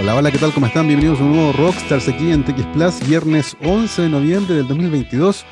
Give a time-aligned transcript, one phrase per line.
[0.00, 0.52] Hola, hola, ¿qué tal?
[0.54, 0.86] ¿Cómo están?
[0.86, 5.44] Bienvenidos a un nuevo Rockstars aquí en TX Plus, viernes 11 de noviembre del 2022.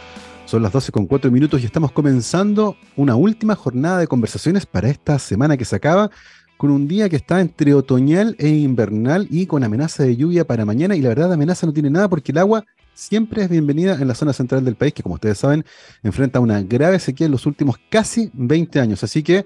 [0.44, 4.88] Son las 12 con 4 minutos y estamos comenzando una última jornada de conversaciones para
[4.88, 6.12] esta semana que se acaba,
[6.58, 10.64] con un día que está entre otoñal e invernal y con amenaza de lluvia para
[10.64, 10.94] mañana.
[10.94, 14.14] Y la verdad, amenaza no tiene nada porque el agua siempre es bienvenida en la
[14.14, 15.64] zona central del país, que como ustedes saben,
[16.04, 19.02] enfrenta una grave sequía en los últimos casi 20 años.
[19.02, 19.44] Así que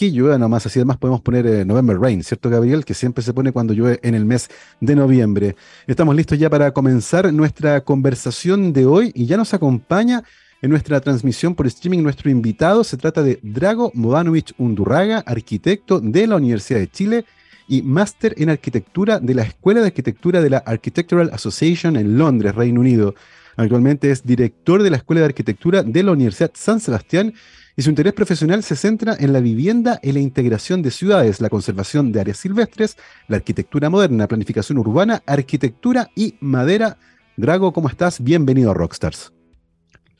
[0.00, 2.86] que llueva nomás, así además podemos poner eh, November Rain, ¿cierto Gabriel?
[2.86, 4.48] Que siempre se pone cuando llueve en el mes
[4.80, 5.56] de noviembre.
[5.86, 10.24] Estamos listos ya para comenzar nuestra conversación de hoy y ya nos acompaña
[10.62, 12.82] en nuestra transmisión por streaming nuestro invitado.
[12.82, 17.26] Se trata de Drago Movanovic Undurraga, arquitecto de la Universidad de Chile
[17.68, 22.54] y máster en arquitectura de la Escuela de Arquitectura de la Architectural Association en Londres,
[22.54, 23.14] Reino Unido.
[23.54, 27.34] Actualmente es director de la Escuela de Arquitectura de la Universidad San Sebastián
[27.76, 31.50] y su interés profesional se centra en la vivienda y la integración de ciudades, la
[31.50, 32.96] conservación de áreas silvestres,
[33.28, 36.96] la arquitectura moderna, planificación urbana, arquitectura y madera.
[37.36, 38.22] Drago, ¿cómo estás?
[38.22, 39.32] Bienvenido a Rockstars.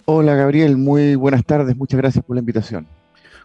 [0.06, 3.00] Hola Gabriel, muy buenas tardes, muchas gracias por la invitación.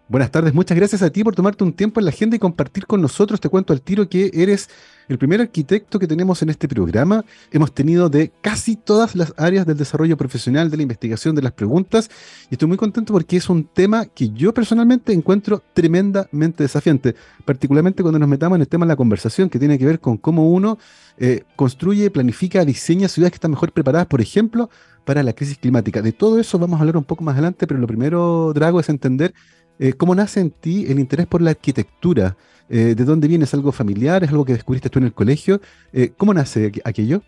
[0.08, 2.86] Buenas tardes, muchas gracias a ti por tomarte un tiempo en la agenda y compartir
[2.86, 3.42] con nosotros.
[3.42, 4.70] Te cuento al tiro que eres
[5.08, 7.26] el primer arquitecto que tenemos en este programa.
[7.52, 11.54] Hemos tenido de casi todas las áreas del desarrollo profesional, de la investigación, de las
[11.54, 12.12] preguntas,
[12.52, 18.04] y estoy muy contento porque es un tema que yo personalmente encuentro tremendamente desafiante, particularmente
[18.04, 20.52] cuando nos metamos en el tema de la conversación, que tiene que ver con cómo
[20.52, 20.78] uno
[21.18, 24.70] eh, construye, planifica, diseña ciudades que están mejor preparadas, por ejemplo,
[25.04, 26.04] para la crisis climática.
[26.04, 28.90] De todo eso vamos a hablar un poco más adelante, pero lo primero, Drago, es
[28.90, 29.34] entender
[29.80, 32.38] eh, ¿Cómo nace en ti el interés por la arquitectura?
[32.70, 33.44] Eh, ¿De dónde viene?
[33.44, 34.24] ¿Es algo familiar?
[34.24, 35.62] ¿Es algo que descubriste tú en el colegio?
[35.92, 37.22] Eh, ¿Cómo nace aquello?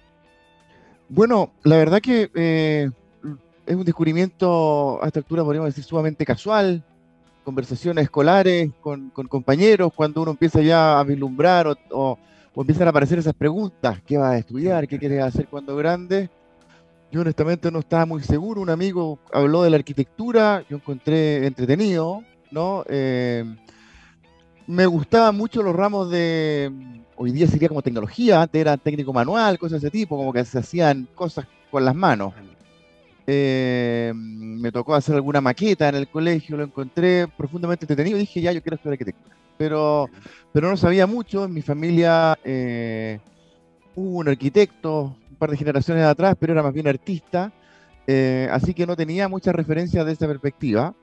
[1.09, 2.29] Bueno, la verdad que
[3.65, 6.83] es un descubrimiento a esta altura, podríamos decir, sumamente casual.
[7.43, 12.17] Conversaciones escolares con, compañeros, cuando uno empieza ya a vislumbrar o, o,
[12.61, 14.87] empiezan a aparecer esas preguntas: ¿qué vas a estudiar?
[14.87, 16.29] ¿Qué quieres hacer cuando grande?
[17.09, 18.61] Yo honestamente no estaba muy seguro.
[18.61, 22.21] Un amigo habló de la arquitectura, yo encontré entretenido,
[22.51, 22.83] ¿no?
[22.89, 23.43] Eh,
[24.67, 26.71] me gustaban mucho los ramos de,
[27.15, 30.43] hoy día sería como tecnología, antes era técnico manual, cosas de ese tipo, como que
[30.45, 32.33] se hacían cosas con las manos.
[33.25, 38.41] Eh, me tocó hacer alguna maqueta en el colegio, lo encontré profundamente entretenido y dije,
[38.41, 39.35] ya, yo quiero estudiar arquitectura.
[39.57, 40.09] Pero,
[40.53, 43.19] pero no sabía mucho, en mi familia eh,
[43.95, 47.51] hubo un arquitecto, un par de generaciones atrás, pero era más bien artista,
[48.51, 50.93] así que no tenía muchas referencias de esa perspectiva.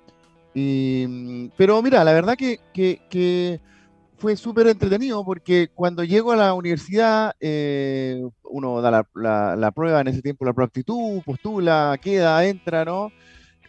[0.55, 3.61] Y, pero mira, la verdad que,
[4.17, 10.09] fue súper entretenido porque cuando llego a la universidad, eh, uno da la, prueba en
[10.09, 13.11] ese tiempo, la proactitud, postula, queda, entra, ¿no?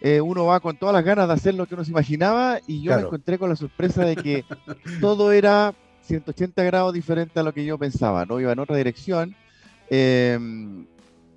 [0.02, 2.84] Eh, uno va con todas las ganas de hacer lo que uno se imaginaba y
[2.84, 4.46] yo me encontré con la sorpresa de que
[5.02, 8.40] todo era 180 grados diferente a lo que yo pensaba, ¿no?
[8.40, 9.36] Iba en otra dirección.
[9.90, 10.86] Em,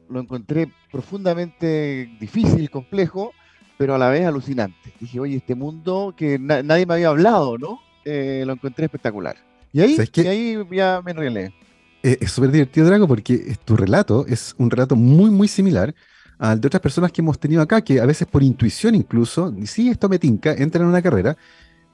[0.08, 3.32] lo encontré profundamente difícil, complejo,
[3.78, 4.92] pero a la vez alucinante.
[5.00, 7.80] Dije, oye, este mundo que nadie me había hablado, ¿no?
[8.04, 9.36] Eh, lo encontré espectacular.
[9.72, 9.96] Y ahí,
[10.26, 11.54] ahí ya me enrelé.
[12.02, 15.94] Eh, es súper divertido, Drago, porque tu relato es un relato muy, muy similar
[16.38, 19.88] al de otras personas que hemos tenido acá, que a veces por intuición incluso, sí,
[19.88, 21.36] esto me tinca, entran en una carrera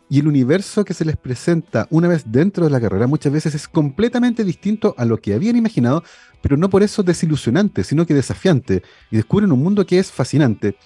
[0.09, 3.55] y el universo que se les presenta una vez dentro de la carrera muchas veces
[3.55, 6.05] es completamente distinto a lo que habían imaginado,
[6.43, 10.77] pero no por eso desilusionante, sino que desafiante, y descubren un mundo que es fascinante.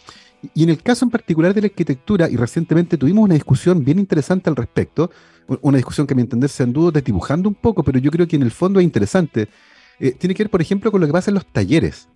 [0.54, 3.98] Y en el caso en particular de la arquitectura, y recientemente tuvimos una discusión bien
[3.98, 5.10] interesante al respecto,
[5.62, 8.36] una discusión que a mi entender se anduvo desdibujando un poco, pero yo creo que
[8.36, 9.48] en el fondo es interesante.
[9.98, 12.08] Eh, tiene que ver, por ejemplo, con lo que pasa en los talleres.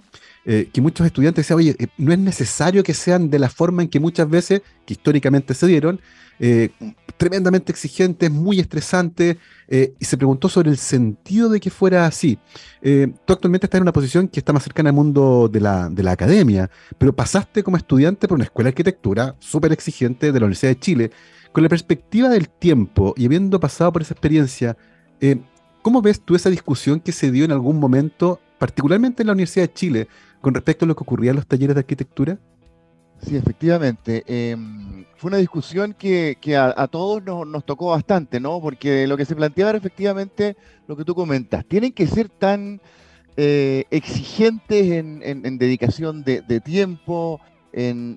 [0.44, 3.82] Eh, que muchos estudiantes decían, oye, eh, no es necesario que sean de la forma
[3.82, 6.00] en que muchas veces, que históricamente se dieron,
[7.19, 9.36] tremendamente exigentes, muy estresantes,
[9.70, 12.36] y se preguntó sobre el sentido de que fuera así.
[12.81, 16.02] tú actualmente estás en una posición que está más cercana al mundo de la, de
[16.02, 20.47] la academia, pero pasaste como estudiante por una escuela de arquitectura súper exigente de la
[20.47, 21.10] Universidad de Chile.
[21.52, 24.76] Con la perspectiva del tiempo y habiendo pasado por esa experiencia,
[25.81, 29.69] ¿cómo ves tú esa discusión que se dio en algún momento, particularmente en la Universidad
[29.69, 30.08] de Chile,
[30.43, 32.39] con respecto a lo que ocurría en los talleres de arquitectura?
[33.23, 34.25] Sí, efectivamente.
[34.27, 38.61] Em, fue una discusión que, a, todos nos, tocó bastante, ¿no?
[38.61, 40.56] Porque lo que se planteaba era efectivamente
[40.89, 41.65] lo que tú comentas.
[41.65, 42.81] Tienen que ser tan
[43.37, 47.41] eh, exigentes en, dedicación de, tiempo,
[47.73, 48.17] en,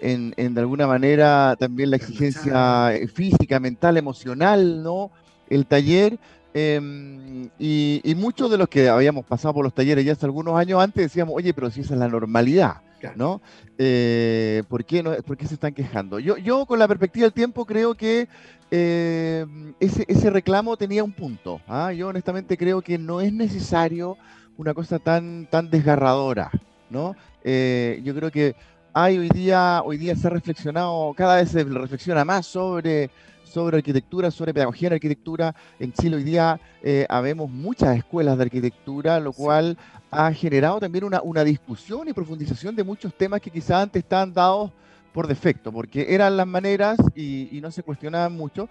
[0.00, 5.10] de alguna manera también la exigencia física, mental, emocional, ¿no?
[5.50, 6.18] El taller
[6.56, 10.80] Em, y, muchos de los que habíamos pasado por los talleres ya hace algunos años
[10.80, 12.76] antes decíamos, oye, pero si esa es la normalidad.
[13.16, 13.42] ¿no?
[13.76, 16.18] Eh, ¿por, qué no ¿Por qué se están quejando?
[16.18, 18.28] Yo, yo con la perspectiva del tiempo creo que
[18.70, 19.44] eh,
[19.78, 21.60] ese, ese, reclamo tenía un punto.
[21.68, 21.92] ¿ah?
[21.92, 24.16] Yo honestamente creo que no es necesario
[24.56, 26.50] una cosa tan, tan desgarradora,
[26.88, 27.14] ¿no?
[27.42, 28.56] Eh, yo creo que
[28.94, 33.10] hay hoy día, hoy día se ha reflexionado, cada vez se reflexiona más sobre
[33.54, 35.54] sobre arquitectura, sobre pedagogía en arquitectura.
[35.78, 39.78] En Chile hoy día eh, habemos muchas escuelas de arquitectura, lo cual
[40.10, 44.32] ha generado también una, una, discusión y profundización de muchos temas que quizás antes estaban
[44.32, 44.72] dados
[45.12, 48.68] por defecto, porque eran las maneras y, no se cuestionaban mucho.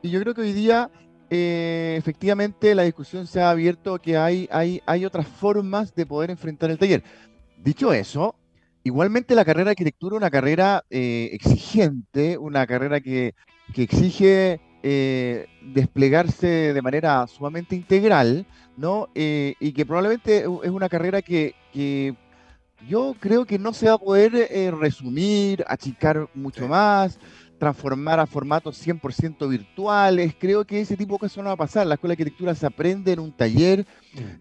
[0.00, 0.90] Y yo creo que hoy día
[1.28, 6.30] eh, efectivamente la discusión se ha abierto que hay, hay, hay otras formas de poder
[6.30, 7.04] enfrentar el taller.
[7.58, 8.34] Dicho eso,
[8.82, 13.34] igualmente la carrera de arquitectura es una carrera eh, exigente, una carrera que
[13.72, 18.46] que exige eh, desplegarse de manera sumamente integral,
[18.76, 19.08] ¿no?
[19.14, 21.54] Eh, y que probablemente es una carrera que,
[22.88, 27.20] yo creo que no se va a poder eh, resumir, achicar mucho más,
[27.62, 30.34] transformar a formatos 100% virtuales.
[30.36, 31.86] Creo que ese tipo de cosas no va a pasar.
[31.86, 33.86] La escuela de arquitectura se aprende en un taller,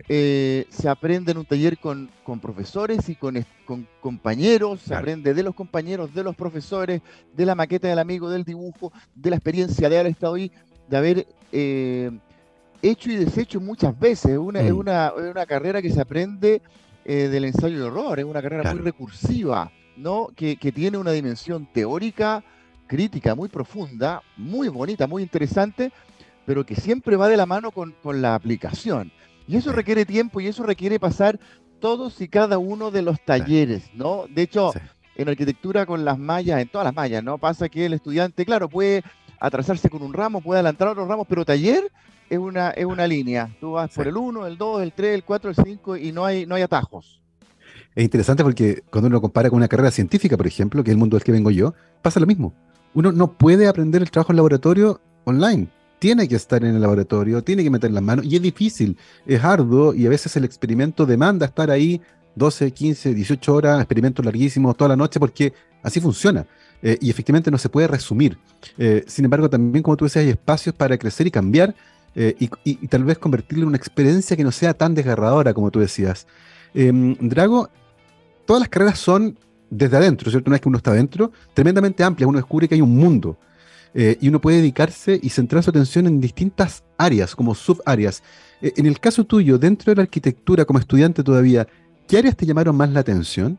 [0.10, 2.10] eh, se aprende en un taller con,
[2.42, 7.54] profesores y con, con compañeros, se aprende de los compañeros, de los profesores, de la
[7.54, 10.52] maqueta del amigo, del dibujo, de la experiencia de haber estado ahí,
[10.90, 12.10] de haber eh,
[12.82, 14.36] hecho y deshecho muchas veces.
[14.36, 14.78] Una, Es, mm.
[14.80, 16.64] una, una, carrera que se aprende
[17.06, 20.30] eh, del ensayo de error, es una carrera muy recursiva, ¿no?
[20.36, 22.44] Que, que tiene una dimensión teórica
[22.92, 25.94] crítica muy profunda, muy bonita, muy interesante,
[26.46, 29.14] pero que siempre va de la mano con, la aplicación.
[29.48, 31.40] Y eso requiere tiempo y eso requiere pasar
[31.80, 34.26] todos y cada uno de los talleres, ¿no?
[34.30, 34.74] De hecho,
[35.16, 37.38] en arquitectura con las mallas, en todas las mallas, ¿no?
[37.38, 39.04] Pasa que el estudiante, claro, puede
[39.40, 41.90] atrasarse con un ramo, puede adelantar otros ramos, pero taller
[42.30, 43.56] es una, es una línea.
[43.62, 46.26] Tú vas por el 1, el 2, el 3, el 4, el 5 y no
[46.26, 47.22] hay, no hay atajos.
[47.96, 51.00] Es interesante porque cuando uno compara con una carrera científica, por ejemplo, que es el
[51.00, 52.54] mundo del que vengo yo, pasa lo mismo
[52.94, 55.68] uno no puede aprender el trabajo en laboratorio online.
[56.00, 59.44] Tiene que estar en el laboratorio, tiene que meter las manos y es difícil, es
[59.44, 62.02] arduo y a veces el experimento demanda estar ahí
[62.36, 65.54] 12, 15, 18 horas, experimentos larguísimos toda la noche porque
[65.84, 66.46] así funciona.
[66.84, 68.38] Eh, y efectivamente no se puede resumir.
[68.78, 71.76] Eh, sin embargo, también, como tú decías, hay espacios para crecer y cambiar
[72.16, 75.80] eh, y, tal vez convertirlo en una experiencia que no sea tan desgarradora como tú
[75.80, 76.28] decías.
[76.74, 77.70] Em, Drago,
[78.46, 79.38] todas las carreras son
[79.72, 80.50] desde adentro, ¿cierto?
[80.50, 83.38] Una vez que uno está adentro, tremendamente amplia, uno descubre que hay un mundo
[83.94, 88.22] eh, y uno puede dedicarse y centrar su atención en distintas áreas, como subáreas.
[88.62, 91.68] Eh, en el caso tuyo, dentro de la arquitectura, como estudiante todavía,
[92.08, 93.58] ¿qué áreas te llamaron más la atención?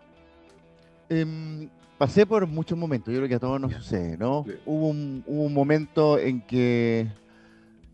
[1.08, 1.68] Em,
[1.98, 4.44] pasé por muchos momentos, yo creo que a todos nos sucede, ¿no?
[4.66, 7.08] Hubo, un, momento en que...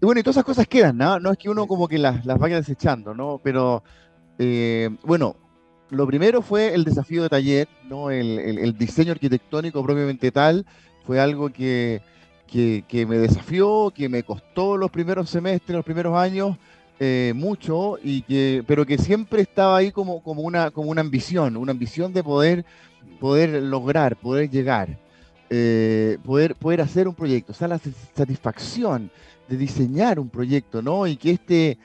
[0.00, 1.18] Y bueno, y todas esas cosas quedan, ¿no?
[1.18, 3.40] No es que uno como que las, vaya desechando, ¿no?
[3.42, 3.82] Pero,
[4.38, 5.36] eh, bueno,
[5.90, 8.10] lo primero fue el desafío de taller, ¿no?
[8.10, 10.66] El, diseño arquitectónico propiamente tal,
[11.04, 12.02] fue algo que,
[12.92, 16.56] me desafió, que me costó los primeros semestres, los primeros años,
[17.00, 21.56] eh, mucho, y que, pero que siempre estaba ahí como, como, una, como una ambición,
[21.56, 22.64] una ambición de poder,
[23.20, 24.98] poder lograr, poder llegar,
[25.48, 27.78] eh, poder, poder hacer un proyecto, o sea, la
[28.14, 29.10] satisfacción
[29.48, 31.06] de diseñar un proyecto, ¿no?
[31.06, 31.78] Y que este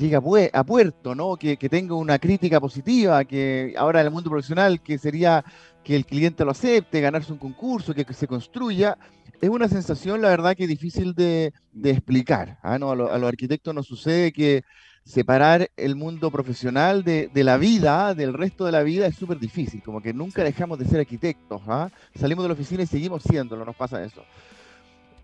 [0.00, 0.20] llega
[0.52, 1.36] a puerto, ¿no?
[1.36, 5.44] Que, tenga una crítica positiva, que ahora en el mundo profesional, que sería
[5.84, 8.96] que el cliente lo acepte, ganarse un concurso, que, se construya,
[9.40, 11.52] es una sensación, la verdad, que es difícil de,
[11.84, 12.58] explicar.
[12.62, 12.78] ¿ah?
[12.78, 14.64] No, a, los arquitectos nos sucede que
[15.04, 19.82] separar el mundo profesional de, la vida, del resto de la vida, es súper difícil,
[19.82, 21.62] como que nunca dejamos de ser arquitectos.
[21.66, 21.90] ¿ah?
[22.14, 24.22] Salimos de la oficina y seguimos siéndolo, nos pasa eso.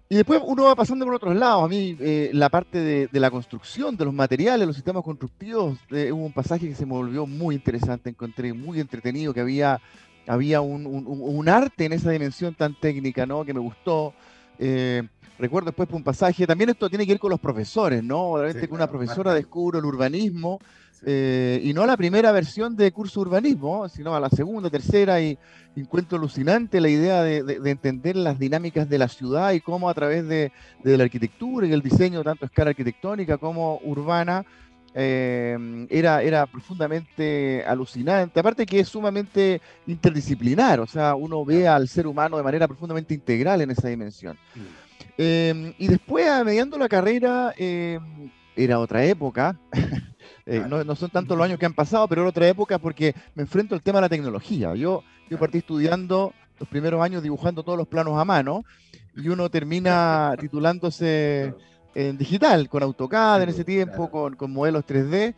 [0.09, 1.65] Y después uno va pasando por otros lados.
[1.65, 6.13] A mí, eh, la parte de, la construcción, de los materiales, los sistemas constructivos, eh,
[6.13, 9.81] hubo un pasaje que se me volvió muy interesante, encontré muy entretenido, que había,
[10.29, 13.45] había un, arte en esa dimensión tan técnica, ¿no?
[13.45, 14.15] Que me gustó.
[14.61, 15.03] Eh,
[15.41, 18.37] recuerdo después un pasaje, también esto tiene que ver con los profesores, ¿no?
[18.37, 20.61] Realmente que una profesora descubre el urbanismo
[21.05, 25.39] eh, y no la primera versión de curso urbanismo, sino a la segunda, tercera, y
[25.75, 30.27] encuentro alucinante la idea de, entender las dinámicas de la ciudad y cómo a través
[30.27, 34.45] de, la arquitectura y el diseño, tanto a escala arquitectónica como urbana,
[34.95, 38.41] eh, era, era profundamente alucinante.
[38.41, 43.13] Aparte que es sumamente interdisciplinar, o sea, uno ve al ser humano de manera profundamente
[43.13, 44.39] integral en esa dimensión.
[44.55, 44.61] Mm.
[45.19, 47.53] Eh, y después, mediando la carrera,
[48.57, 49.59] era otra época.
[50.49, 53.43] Eh, no, son tantos los años que han pasado, pero era otra época porque me
[53.43, 54.75] enfrento al tema de la tecnología.
[54.77, 58.65] Yo, yo partí estudiando los primeros años dibujando todos los planos a mano
[59.17, 61.53] y uno termina titulándose
[61.97, 65.35] en digital, con AutoCAD en ese tiempo, con, con modelos 3D.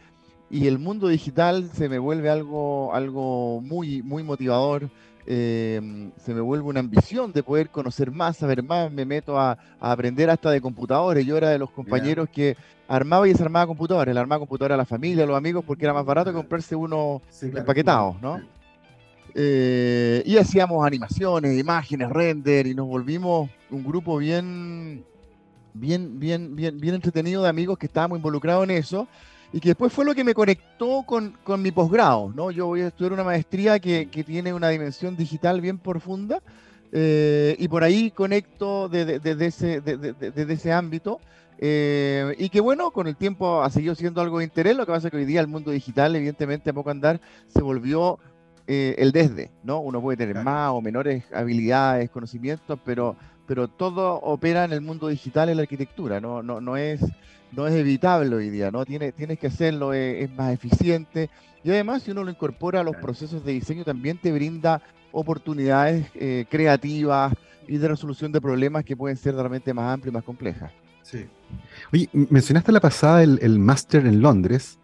[0.50, 4.90] y el mundo digital se me vuelve algo, algo muy, muy motivador.
[5.30, 9.58] Eh, se me vuelve una ambición de poder conocer más, saber más, me meto a,
[9.78, 11.26] aprender hasta de computadores.
[11.26, 12.56] Yo era de los compañeros que
[12.88, 15.92] armaba y desarmaba computadores, le armaba computadores a la familia, a los amigos, porque era
[15.92, 18.40] más barato comprarse uno empaquetados, ¿no?
[19.34, 25.04] Eh, y hacíamos animaciones, imágenes, render, y nos volvimos un grupo bien,
[25.74, 29.06] bien, bien, bien, bien entretenido de amigos que estábamos involucrados en eso
[29.52, 32.50] y que después fue lo que me conectó con, con mi posgrado, ¿no?
[32.50, 36.42] Yo voy a estudiar una maestría que, que tiene una dimensión digital bien profunda
[36.92, 41.20] eh, y por ahí conecto desde de, de, ese, de, ese ámbito
[41.58, 44.92] eh, y que bueno, con el tiempo ha seguido siendo algo de interés, lo que
[44.92, 48.18] pasa es que hoy día el mundo digital, evidentemente a poco andar, se volvió
[48.66, 49.80] eh, el desde, ¿no?
[49.80, 53.16] Uno puede tener más o menores habilidades, conocimientos, pero,
[53.48, 57.00] pero todo opera en el mundo digital, en la arquitectura, no, no, no es
[57.50, 58.84] no es evitable hoy día, ¿no?
[58.84, 61.30] Tienes, tienes que hacerlo, es, más eficiente.
[61.64, 66.06] Y además, si uno lo incorpora a los procesos de diseño, también te brinda oportunidades
[66.14, 67.32] eh, creativas
[67.66, 70.70] y de resolución de problemas que pueden ser realmente más amplias y más complejas.
[71.02, 71.26] Sí.
[71.90, 74.78] Oye, mencionaste la pasada el, el máster en Londres,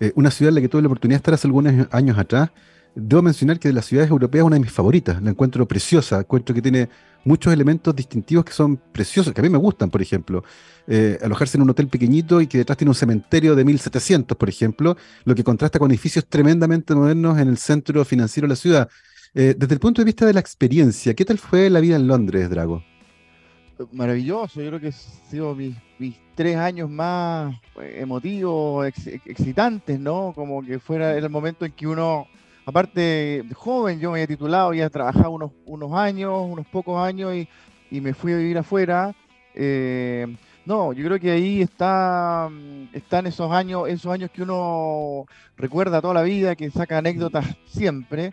[0.00, 2.50] eh, una ciudad en la que tuve la oportunidad de estar hace algunos años atrás.
[2.98, 5.22] Debo mencionar que de las ciudades europeas es una de mis favoritas.
[5.22, 6.20] La encuentro preciosa.
[6.20, 6.88] Encuentro que tiene
[7.24, 10.42] muchos elementos distintivos que son preciosos, que a mí me gustan, por ejemplo.
[10.86, 14.48] Eh, alojarse en un hotel pequeñito y que detrás tiene un cementerio de 1700, por
[14.48, 18.88] ejemplo, lo que contrasta con edificios tremendamente modernos en el centro financiero de la ciudad.
[19.34, 22.06] Eh, desde el punto de vista de la experiencia, ¿qué tal fue la vida en
[22.06, 22.82] Londres, Drago?
[23.92, 24.92] Maravilloso, yo creo que han
[25.30, 25.76] sido mis,
[26.34, 30.32] tres años más eh, emotivos, excitantes, ¿no?
[30.34, 32.26] Como que fuera el momento en que uno
[32.66, 33.00] aparte
[33.44, 37.48] de joven, yo me había titulado, había trabajado unos, unos años, unos pocos años y,
[38.00, 39.14] me fui a vivir afuera.
[39.54, 40.26] Eh,
[40.66, 42.50] no, yo creo que ahí está,
[42.92, 45.24] están esos años, esos años que uno
[45.56, 48.32] recuerda toda la vida, que saca anécdotas siempre,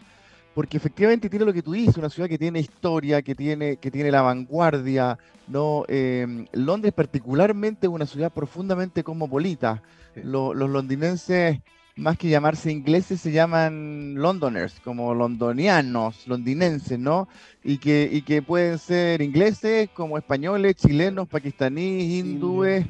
[0.55, 3.91] porque efectivamente tiene lo que tú dices, una ciudad que tiene historia, que tiene, que
[3.91, 5.85] tiene la vanguardia, ¿no?
[5.87, 9.83] Eh, Londres particularmente es una ciudad profundamente cosmopolita.
[10.15, 11.59] los londinenses
[11.95, 17.27] más que llamarse ingleses, se llaman Londoners, como londonianos, londinenses, ¿no?
[17.63, 22.85] Y que, y que pueden ser ingleses, como españoles, chilenos, pakistaníes, hindúes,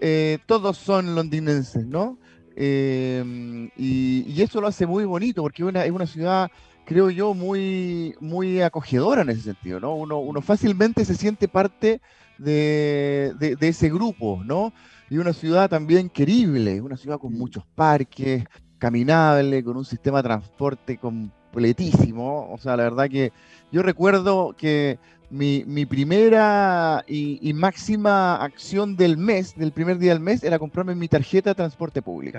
[0.00, 2.18] eh, todos son londinenses, ¿no?
[2.56, 6.50] Eh, y, eso lo hace muy bonito, porque es una, ciudad,
[6.84, 9.94] creo yo, muy, muy acogedora en ese sentido, ¿no?
[9.94, 12.00] Uno, uno fácilmente se siente parte
[12.36, 14.72] de, de ese grupo, ¿no?
[15.10, 18.44] Y una ciudad también querible, una ciudad con muchos parques,
[18.78, 22.48] caminable, con un sistema de transporte completísimo.
[22.52, 23.32] O sea, la verdad que
[23.72, 30.44] yo recuerdo que mi, primera y, máxima acción del mes, del primer día del mes,
[30.44, 32.38] era comprarme mi tarjeta de transporte público.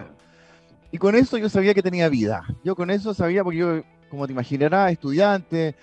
[0.91, 2.43] Y con eso yo sabía que tenía vida.
[2.63, 5.75] Yo con eso sabía, porque yo, como te imaginarás, estudiante,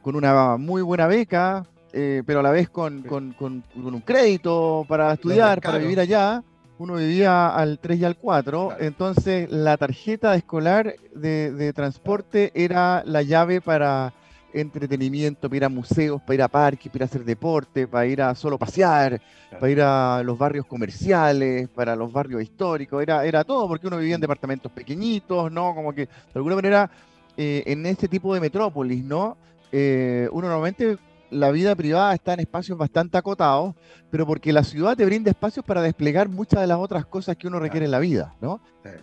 [0.00, 5.60] con una muy buena beca, eh, pero a la vez con, un crédito para estudiar,
[5.60, 6.42] para vivir allá.
[6.78, 13.22] Uno vivía al 3 y al 4, entonces la tarjeta escolar de, transporte era la
[13.22, 14.12] llave para
[14.52, 18.34] entretenimiento, para ir a museos, para ir a parques, para hacer deporte, para ir a
[18.34, 23.66] solo pasear, para ir a los barrios comerciales, para los barrios históricos, era, era todo,
[23.68, 25.74] porque uno vivía en departamentos pequeñitos, ¿no?
[25.74, 26.90] Como que de alguna manera
[27.38, 29.38] eh, en este tipo de metrópolis, ¿no?
[29.72, 30.98] Eh, uno normalmente
[31.30, 33.74] la vida privada está en espacios bastante acotados,
[34.10, 37.46] pero porque la ciudad te brinda espacios para desplegar muchas de las otras cosas que
[37.46, 38.60] uno requiere en la vida, ¿no?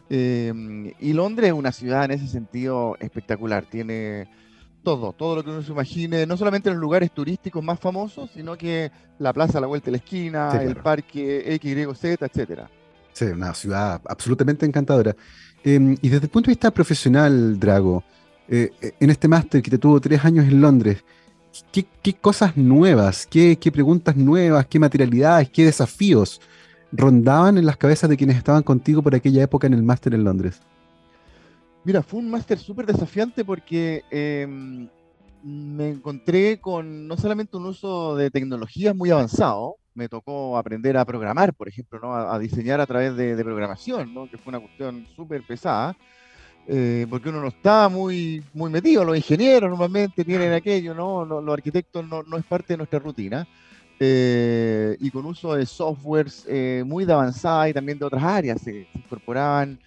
[0.10, 4.30] Em, y Londres es una ciudad en ese sentido espectacular, tiene
[4.84, 8.58] todo, todo lo que uno se imagine, no solamente los lugares turísticos más famosos, sino
[8.58, 12.70] que la plaza a la vuelta de la esquina, el parque X, Y, Z, etcétera.
[13.13, 15.15] Sí, una ciudad absolutamente encantadora.
[15.63, 18.03] Em, y desde el punto de vista profesional, Drago,
[18.48, 21.03] eh, eh, en este máster que te tuvo tres años en Londres,
[21.72, 26.41] ¿Qué, cosas nuevas, qué, preguntas nuevas, qué materialidades, qué desafíos
[26.91, 30.24] rondaban en las cabezas de quienes estaban contigo por aquella época en el máster en
[30.24, 30.62] Londres?
[31.83, 34.88] Mira, fue un máster súper desafiante porque em,
[35.43, 41.05] me encontré con no solamente un uso de tecnologías muy avanzado, me tocó aprender a
[41.05, 42.15] programar, por ejemplo, ¿no?
[42.15, 44.27] a, diseñar a través de, de programación, ¿no?
[44.27, 45.95] que fue una cuestión súper pesada,
[46.65, 51.25] eh, porque uno no está muy, muy metido, los ingenieros normalmente tienen aquello, ¿no?
[51.25, 53.48] Los, arquitectos no, no, es parte de nuestra rutina.
[54.00, 58.62] Eh, y con uso de softwares eh, muy de avanzada y también de otras áreas
[58.62, 59.79] se, incorporaban.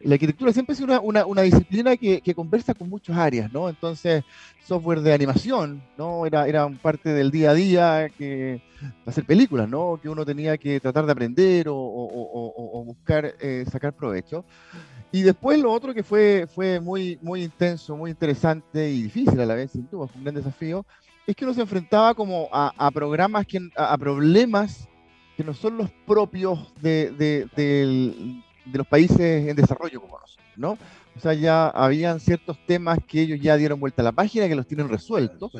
[0.00, 3.70] La arquitectura siempre es una, una, una disciplina que, que, conversa con muchas áreas, ¿no?
[3.70, 4.22] Entonces,
[4.62, 6.26] software de animación, ¿no?
[6.26, 8.60] Era, era parte del día a día que
[9.06, 9.98] hacer películas, ¿no?
[10.02, 13.34] Que uno tenía que tratar de aprender o, o, o, o buscar
[13.70, 14.44] sacar provecho.
[15.14, 19.46] Y después lo otro que fue, fue muy, muy intenso, muy interesante y difícil a
[19.46, 20.84] la vez, sin duda, fue un gran desafío,
[21.24, 24.88] es que uno se enfrentaba como a, programas, que, a, problemas
[25.36, 28.42] que no son los propios de, de,
[28.72, 30.78] los países en desarrollo como nosotros, ¿no?
[31.16, 34.56] O sea, ya habían ciertos temas que ellos ya dieron vuelta a la página, que
[34.56, 35.52] los tienen resueltos.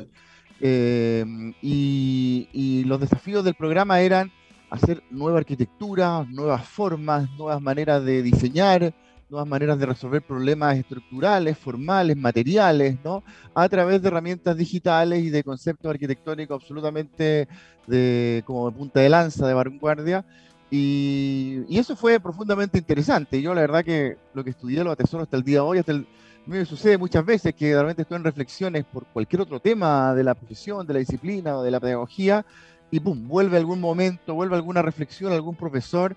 [0.59, 1.23] Eh,
[1.61, 4.33] y, y, los desafíos del programa eran
[4.69, 8.93] hacer nueva arquitectura, nuevas formas, nuevas maneras de diseñar,
[9.29, 13.23] nuevas maneras de resolver problemas estructurales, formales, materiales, ¿no?
[13.53, 17.47] A través de herramientas digitales y de conceptos arquitectónicos absolutamente
[17.87, 20.25] de, como de punta de lanza, de vanguardia.
[20.69, 23.41] Y, y, eso fue profundamente interesante.
[23.41, 25.91] Yo la verdad que lo que estudié lo atesoro hasta el día de hoy, hasta
[25.91, 26.07] el,
[26.45, 30.35] me sucede muchas veces que realmente estoy en reflexiones por cualquier otro tema de la
[30.35, 32.45] profesión, de la disciplina o de la pedagogía,
[32.91, 36.15] y pum, vuelve algún momento, vuelve alguna reflexión, algún profesor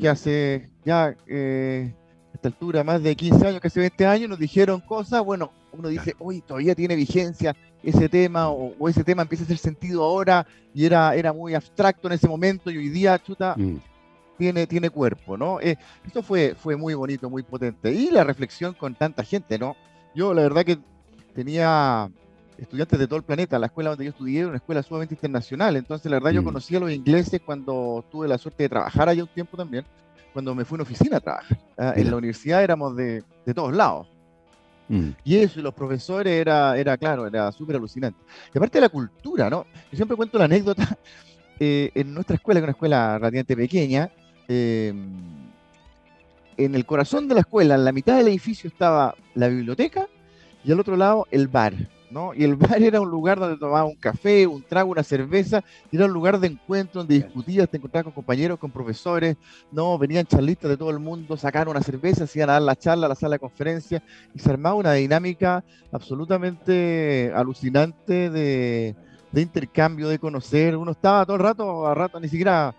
[0.00, 0.12] que mm.
[0.12, 1.94] hace ya eh,
[2.32, 5.88] a esta altura más de 15 años, casi 20 años, nos dijeron cosas, bueno, uno
[5.88, 10.46] dice, uy, todavía tiene vigencia ese tema, o, ese tema empieza a hacer sentido ahora,
[10.74, 13.76] y era, era muy abstracto en ese momento, y hoy día, chuta, mm.
[14.38, 15.60] tiene, tiene cuerpo, ¿no?
[15.60, 17.92] Eh, esto fue, fue muy bonito, muy potente.
[17.92, 19.76] Y la reflexión con tanta gente, ¿no?
[20.14, 20.78] Yo la verdad que
[21.34, 22.10] tenía
[22.58, 23.58] estudiantes de todo el planeta.
[23.58, 25.76] La escuela donde yo estudié era una escuela sumamente internacional.
[25.76, 26.44] Entonces, la verdad, yo mm.
[26.44, 29.84] conocí a los ingleses cuando tuve la suerte de trabajar allá un tiempo también
[30.32, 31.58] cuando me fui a una oficina a trabajar.
[31.76, 34.08] Ah, en la universidad éramos de, de todos lados.
[34.88, 35.10] Mm.
[35.24, 38.18] Y eso, y los profesores era, era claro, era súper alucinante.
[38.52, 39.64] Y aparte de la cultura, ¿no?
[39.90, 40.98] Yo siempre cuento la anécdota,
[41.60, 44.10] eh, en nuestra escuela, que es una escuela relativamente pequeña,
[44.48, 44.92] eh,
[46.56, 50.08] en el corazón de la escuela, en la mitad del edificio estaba la biblioteca
[50.64, 51.72] y al otro lado el bar.
[52.36, 55.62] Y el bar era un lugar donde tomaba un café, un trago, una cerveza,
[55.92, 59.36] era un lugar de encuentro donde discutías, te encontrabas con compañeros, con profesores,
[59.70, 59.96] ¿no?
[59.96, 63.06] Venían charlistas de todo el mundo, sacaban una cerveza, se iban a dar la charla,
[63.06, 64.02] a la sala de conferencia,
[64.34, 68.96] y se armaba una dinámica absolutamente alucinante de,
[69.32, 70.76] intercambio, de conocer.
[70.76, 72.74] Uno estaba todo el rato, a rato, ni siquiera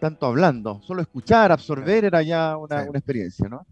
[0.00, 3.66] tanto hablando, solo escuchar, absorber era ya una, una experiencia, ¿no?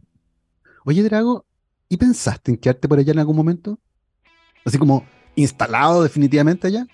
[0.85, 1.47] Oye, Drago,
[1.89, 3.79] ¿y pensaste en quedarte por allá en algún momento?
[4.65, 6.87] Así como instalado definitivamente allá?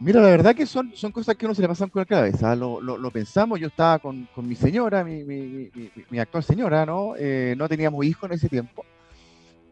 [0.00, 2.56] Mira, la verdad que son, son cosas que uno se le pasan por la cabeza.
[2.56, 5.70] Lo, lo, pensamos, yo estaba con, con mi señora, mi, mi,
[6.10, 7.14] mi, actual señora, ¿no?
[7.16, 8.84] Eh, no teníamos hijos en ese tiempo.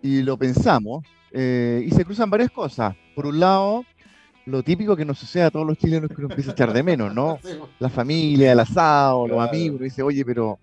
[0.00, 1.04] Y lo pensamos.
[1.32, 2.94] Eh, y se cruzan varias cosas.
[3.16, 3.84] Por un lado,
[4.46, 6.84] lo típico que nos sucede a todos los chilenos que uno empieza a echar de
[6.84, 7.40] menos, ¿no?
[7.80, 9.76] La familia, el asado, los amigos.
[9.78, 10.60] Uno dice, oye, pero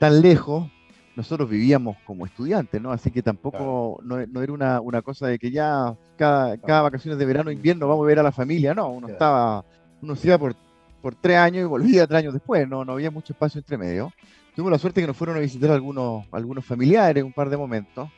[0.00, 0.68] tan lejos,
[1.16, 2.90] nosotros vivíamos como estudiantes, ¿no?
[2.90, 7.26] Así que tampoco no, era una, una, cosa de que ya cada, cada vacaciones de
[7.26, 9.64] verano invierno vamos a ver a la familia, no, uno estaba,
[10.02, 10.56] uno se iba por,
[11.00, 14.12] por tres años y volvía tres años después, no, no había mucho espacio entre medio.
[14.54, 18.08] Tuvimos la suerte que nos fueron a visitar algunos, algunos familiares un par de momentos,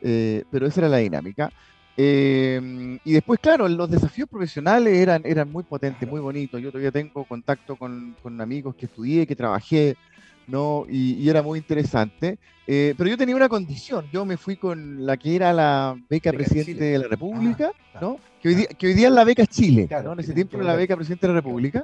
[0.00, 1.50] eh, pero esa era la dinámica.
[1.96, 6.60] Eh, y después, claro, los desafíos profesionales eran, eran muy potentes, muy bonitos.
[6.60, 9.96] Yo todavía tengo contacto con, con amigos que estudié, que trabajé,
[10.46, 10.86] ¿no?
[10.88, 12.38] Y, era muy interesante.
[12.66, 16.32] Eh, pero yo tenía una condición, yo me fui con la que era la beca,
[16.32, 18.18] presidente de la República, ah, ¿no?
[18.40, 20.12] Que hoy, día, que hoy, día, es la beca Chile, ¿no?
[20.12, 21.82] En ese tiempo era la beca presidente de la República,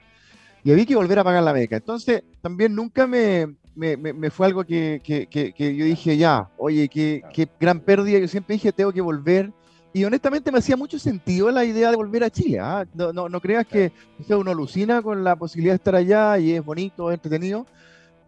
[0.62, 1.76] y había que volver a pagar la beca.
[1.76, 6.88] Entonces, también nunca me, me, me, fue algo que, que, que, yo dije, ya, oye,
[6.88, 9.52] qué, qué gran pérdida, yo siempre dije, tengo que volver
[9.92, 12.58] y honestamente me hacía mucho sentido la idea de volver a Chile.
[12.60, 12.86] ¿ah?
[12.94, 13.92] No, no, no, creas que
[14.28, 17.66] uno alucina con la posibilidad de estar allá y es bonito, es entretenido,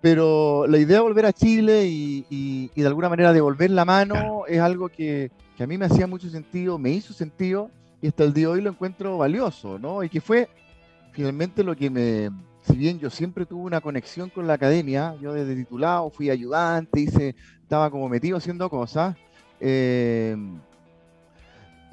[0.00, 4.60] pero la idea de volver a Chile y, de alguna manera devolver la mano es
[4.60, 8.46] algo que, a mí me hacía mucho sentido, me hizo sentido y hasta el día
[8.46, 10.02] de hoy lo encuentro valioso, ¿no?
[10.02, 10.48] Y que fue
[11.12, 12.30] finalmente lo que me,
[12.62, 17.00] si bien yo siempre tuve una conexión con la academia, yo desde titulado fui ayudante,
[17.00, 19.16] hice, estaba como metido haciendo cosas,
[19.60, 20.34] eh,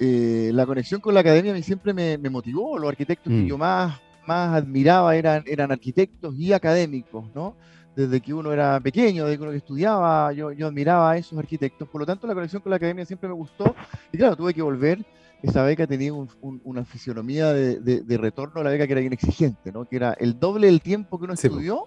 [0.00, 3.46] eh, la conexión con la academia a mí siempre me, motivó, los arquitectos que mm.
[3.46, 7.54] yo más, más admiraba eran, eran arquitectos y académicos, ¿no?
[7.98, 11.88] Desde que uno era pequeño, desde que uno estudiaba, yo, yo admiraba a esos arquitectos.
[11.88, 13.74] Por lo tanto, la conexión con la academia siempre me gustó.
[14.12, 15.04] Y claro, tuve que volver.
[15.42, 19.72] Esa beca tenía una fisionomía de, de, retorno a la beca que era bien exigente,
[19.72, 19.84] ¿no?
[19.84, 21.86] que era el doble del tiempo que uno estudió,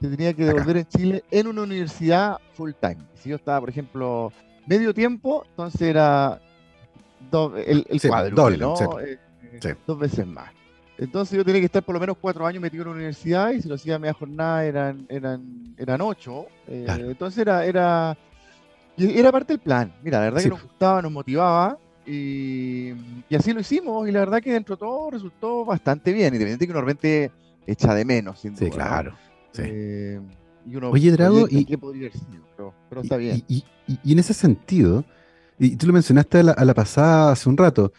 [0.00, 2.98] se tenía que devolver en Chile en una universidad full time.
[3.14, 4.32] Si yo estaba, por ejemplo,
[4.66, 6.40] medio tiempo, entonces era
[7.30, 9.00] el, el cuadro, ¿no?
[9.00, 9.18] Eh,
[9.52, 10.50] eh, dos veces más.
[11.00, 13.62] Entonces yo tenía que estar por lo menos cuatro años metido en la universidad y
[13.62, 16.44] si lo hacía media jornada eran, eran, eran ocho.
[16.68, 18.18] Eh, entonces era, era,
[18.98, 19.90] era parte del plan.
[20.02, 22.92] Mira, la verdad que nos gustaba, nos motivaba y,
[23.34, 26.70] así lo hicimos y la verdad que dentro de todo resultó bastante bien, independientemente que
[26.72, 27.32] uno realmente
[27.66, 28.64] echa de menos, sin duda.
[28.66, 29.16] Sí, claro.
[29.56, 30.20] Eh,
[30.66, 33.42] Y uno Oye, Drago, y- qué podría sido, pero, pero está bien.
[33.48, 35.02] Y, y- y en ese sentido,
[35.58, 37.90] y tú lo mencionaste a la, a la pasada hace un rato,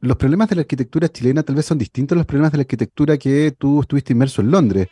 [0.00, 2.62] los problemas de la arquitectura chilena tal vez son distintos a los problemas de la
[2.62, 4.88] arquitectura que tú estuviste inmerso en Londres,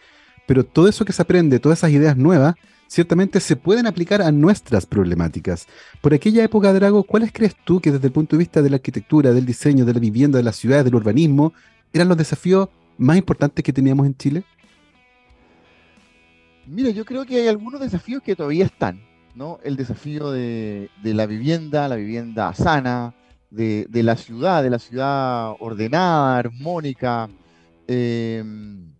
[0.47, 2.55] pero todo eso que se aprende, todas esas ideas nuevas,
[2.87, 5.67] ciertamente se pueden aplicar a nuestras problemáticas.
[6.01, 8.77] Por aquella época, Drago, ¿cuáles crees tú que desde el punto de vista de la
[8.77, 11.53] arquitectura, del diseño, de la vivienda, de las ciudades, del urbanismo,
[11.93, 14.45] eran los desafíos más importantes que teníamos en Chile?
[16.67, 19.03] Mira, yo creo que hay algunos desafíos que todavía están,
[19.35, 19.59] ¿no?
[19.65, 23.15] El desafío de, de la vivienda, la vivienda sana,
[23.55, 27.29] de, de la ciudad, de la ciudad ordenada, armónica,
[27.87, 28.93] em,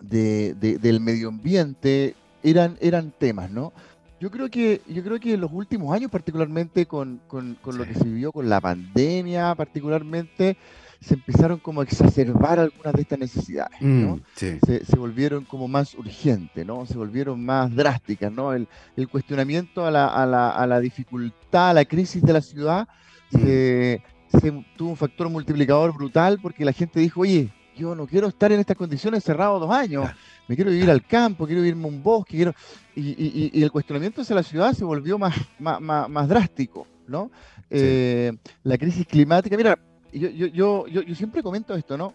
[0.00, 3.72] de- de- del medio ambiente, eran, eran temas, ¿no?
[4.20, 7.86] Yo creo que, yo creo que en los últimos años, particularmente con, con- con lo
[7.86, 10.56] que se vivió con la pandemia, particularmente,
[11.00, 14.16] se empezaron como a exacerbar algunas de estas necesidades, ¿no?
[14.16, 14.58] Mm, sí.
[14.64, 16.86] se, se volvieron como más urgentes, ¿no?
[16.86, 18.54] Se volvieron más drásticas, ¿no?
[18.54, 22.40] El, el cuestionamiento a la, a la- a la dificultad, a la crisis de la
[22.40, 22.88] ciudad,
[23.30, 28.28] se, se tuvo un factor multiplicador brutal porque la gente dijo, oye, yo no quiero
[28.28, 30.08] estar en estas condiciones cerrado dos años,
[30.48, 32.54] me quiero vivir al campo, quiero irme a un bosque, quiero...
[32.94, 36.28] Y, y- y- y el cuestionamiento hacia la ciudad se volvió más, más, más- más
[36.28, 37.30] drástico, ¿no?
[37.68, 39.78] Eh, la crisis climática, mira,
[40.12, 42.14] yo, yo, yo, yo, yo siempre comento esto, ¿no?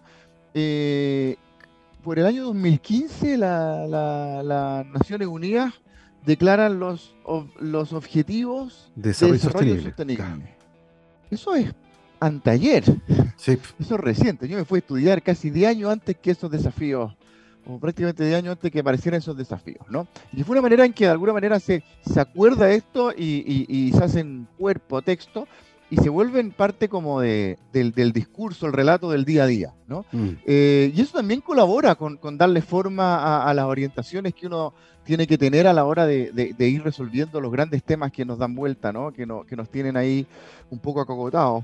[0.56, 1.36] Eh,
[2.04, 5.74] por el año 2015 la, la- las Naciones Unidas
[6.26, 7.16] declaran los,
[7.60, 9.90] los objetivos Desarrollo, de desarrollo sostenible.
[10.24, 10.56] sostenible.
[11.32, 11.74] Eso es
[12.20, 12.84] anteayer,
[13.38, 13.58] Sí.
[13.80, 14.48] eso es reciente.
[14.48, 17.12] Yo me fui a estudiar casi 10 años antes que esos desafíos,
[17.66, 20.08] o prácticamente 10 años antes que aparecieran esos desafíos, ¿no?
[20.34, 23.66] Y fue una manera en que de alguna manera se, se acuerda esto y, y-
[23.88, 25.48] y se hacen cuerpo, texto,
[25.92, 29.74] y se vuelven parte como de, del, del discurso, el relato del día a día,
[29.88, 30.06] ¿no?
[30.12, 30.30] Mm.
[30.46, 34.74] Eh, y eso también colabora con, con darle forma a, a las orientaciones que uno
[35.04, 38.24] tiene que tener a la hora de, de- de ir resolviendo los grandes temas que
[38.26, 39.12] nos dan vuelta, ¿no?
[39.12, 40.26] que, no- que nos tienen ahí
[40.72, 41.64] un poco acogotados.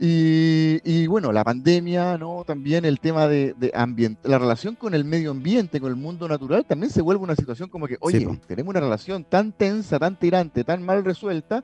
[0.00, 2.42] Y, y, bueno, la pandemia, ¿no?
[2.44, 6.26] También el tema de, de ambient- la relación con el medio ambiente, con el mundo
[6.26, 10.18] natural, también se vuelve una situación como que, oye, tenemos una relación tan tensa, tan
[10.18, 11.62] tirante, tan mal resuelta,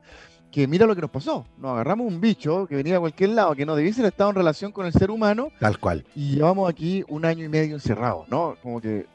[0.50, 1.44] que mira lo que nos pasó.
[1.58, 4.36] Nos agarramos un bicho que venía de cualquier lado, que no debiese haber estado en
[4.36, 6.04] relación con el ser humano, Tal cual.
[6.14, 8.56] y llevamos aquí un año y medio encerrados, ¿no?
[8.62, 9.06] Como que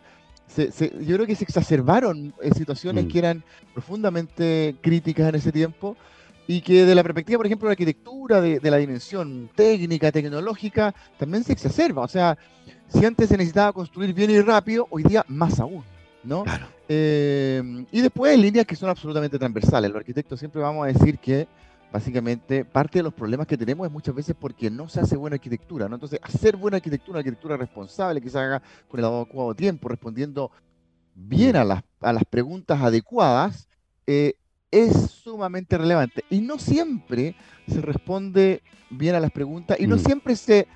[0.47, 3.07] se- se- yo creo que se exacerbaron eh, situaciones Mm.
[3.07, 3.43] que eran
[3.73, 5.95] profundamente críticas en ese tiempo
[6.47, 10.11] y que de la perspectiva, por ejemplo, de la arquitectura, de, de la dimensión técnica,
[10.11, 12.01] tecnológica, también se exacerba.
[12.03, 12.37] O sea,
[12.89, 15.83] si antes se necesitaba construir bien y rápido, hoy día más aún,
[16.23, 16.43] ¿no?
[16.43, 16.67] Claro.
[16.87, 19.89] Eh, y después líneas que son absolutamente transversales.
[19.91, 21.47] Los arquitectos siempre vamos a decir que
[21.91, 25.35] básicamente parte de los problemas que tenemos es muchas veces porque no se hace buena
[25.35, 25.95] arquitectura, ¿no?
[25.95, 30.49] Entonces, hacer buena arquitectura, una arquitectura responsable, que se haga con el adecuado tiempo, respondiendo
[31.15, 33.67] bien a las, a las preguntas adecuadas,
[34.07, 34.33] eh,
[34.71, 36.25] es sumamente relevante.
[36.31, 37.35] Y no siempre
[37.67, 39.99] se responde bien a las preguntas y no Mm.
[39.99, 40.67] siempre se,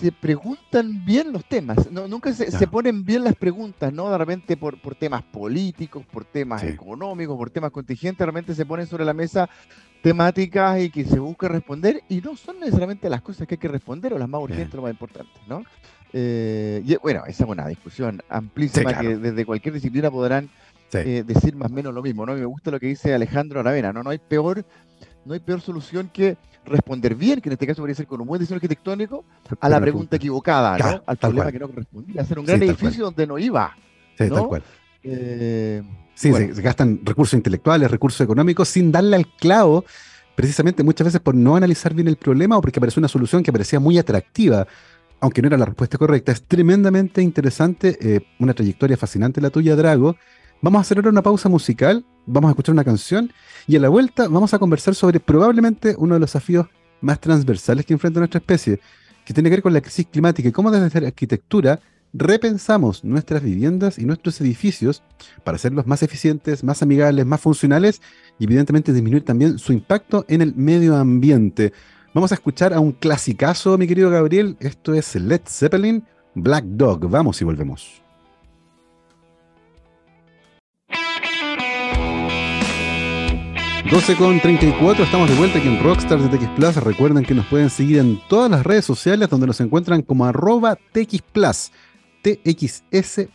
[0.00, 4.10] se preguntan bien los temas, no, nunca se, se ponen bien las preguntas, ¿no?
[4.10, 6.68] De repente por, por temas políticos, por temas Sí.
[6.68, 9.48] económicos, por temas contingentes, de repente se ponen sobre la mesa
[10.02, 13.68] temáticas y que se busca responder y no son necesariamente las cosas que hay que
[13.68, 14.76] responder o las más urgentes, Bien.
[14.76, 15.62] lo más importantes, ¿no?
[16.12, 19.08] Eh, y bueno, esa es una discusión amplísima Sí, claro.
[19.08, 20.50] que desde cualquier disciplina podrán
[20.88, 20.98] Sí.
[20.98, 22.36] eh, decir más o menos lo mismo, ¿no?
[22.36, 24.02] Y me gusta lo que dice Alejandro Aravena, ¿no?
[24.02, 24.64] No hay peor,
[25.24, 28.26] no hay peor solución que responder bien, que en este caso podría ser con un
[28.26, 29.24] buen diseño arquitectónico,
[29.60, 31.02] a la pregunta equivocada, ¿no?
[31.06, 33.76] Al problema que no correspondía, hacer un gran edificio donde no iba.
[34.16, 34.34] Sí, ¿no?
[34.36, 34.62] tal cual.
[35.02, 35.82] Eh,
[36.14, 36.54] Sí, bueno.
[36.54, 39.84] se gastan recursos intelectuales, recursos económicos sin darle al clavo,
[40.36, 43.52] precisamente muchas veces por no analizar bien el problema o porque apareció una solución que
[43.52, 44.66] parecía muy atractiva,
[45.20, 46.32] aunque no era la respuesta correcta.
[46.32, 50.16] Es tremendamente interesante, eh, una trayectoria fascinante la tuya, Drago.
[50.64, 53.30] Vamos a hacer ahora una pausa musical, vamos a escuchar una canción
[53.66, 56.68] y a la vuelta vamos a conversar sobre probablemente uno de los desafíos
[57.02, 58.80] más transversales que enfrenta nuestra especie,
[59.26, 61.80] que tiene que ver con la crisis climática y cómo desde la arquitectura
[62.14, 65.02] repensamos nuestras viviendas y nuestros edificios
[65.44, 68.00] para hacerlos más eficientes, más amigables, más funcionales
[68.38, 71.74] y evidentemente disminuir también su impacto en el medio ambiente.
[72.14, 74.56] Vamos a escuchar a un clasicazo, mi querido Gabriel.
[74.60, 77.10] Esto es Led Zeppelin, Black Dog.
[77.10, 78.03] Vamos y volvemos.
[83.90, 86.76] 12 con 34, estamos de vuelta aquí en Rockstars de TX Plus.
[86.76, 90.76] Recuerden que nos pueden seguir en todas las redes sociales donde nos encuentran como arroba
[90.76, 91.70] TX Plus,
[92.22, 93.34] TXSPLUS.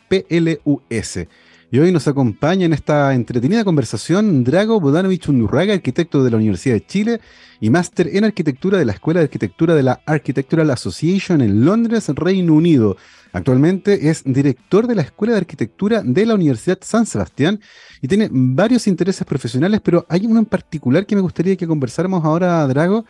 [1.71, 6.73] Y hoy nos acompaña en esta entretenida conversación Drago Bodanovich Undurraga, arquitecto de la Universidad
[6.73, 7.21] de Chile
[7.59, 12.09] y máster en arquitectura de la Escuela de Arquitectura de la Architectural Association en Londres,
[12.09, 12.97] Reino Unido.
[13.31, 17.59] Actualmente es director de la Escuela de Arquitectura de la Universidad San Sebastián
[18.01, 22.25] y tiene varios intereses profesionales, pero hay uno en particular que me gustaría que conversáramos
[22.25, 23.05] ahora, Drago,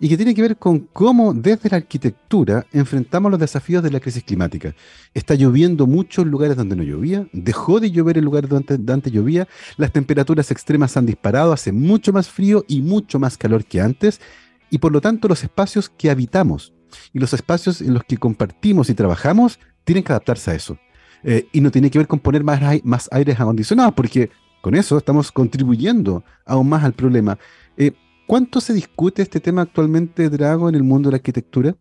[0.00, 4.00] y que tiene que ver con cómo desde la arquitectura enfrentamos los desafíos de la
[4.00, 4.74] crisis climática.
[5.14, 9.12] Está lloviendo mucho en lugares donde no llovía, dejó de llover en lugares donde antes
[9.12, 13.80] llovía, las temperaturas extremas han disparado, hace mucho más frío y mucho más calor que
[13.80, 14.20] antes,
[14.68, 16.74] y por lo tanto los espacios que habitamos
[17.12, 20.78] y los espacios en los que compartimos y trabajamos tienen que adaptarse a eso.
[21.22, 24.30] Eh, y no tiene que ver con poner más, más aires acondicionados, porque
[24.60, 27.38] con eso estamos contribuyendo aún más al problema.
[27.76, 27.92] Eh,
[28.26, 31.74] ¿Cuánto se discute este tema actualmente, Drago, en el mundo de la arquitectura?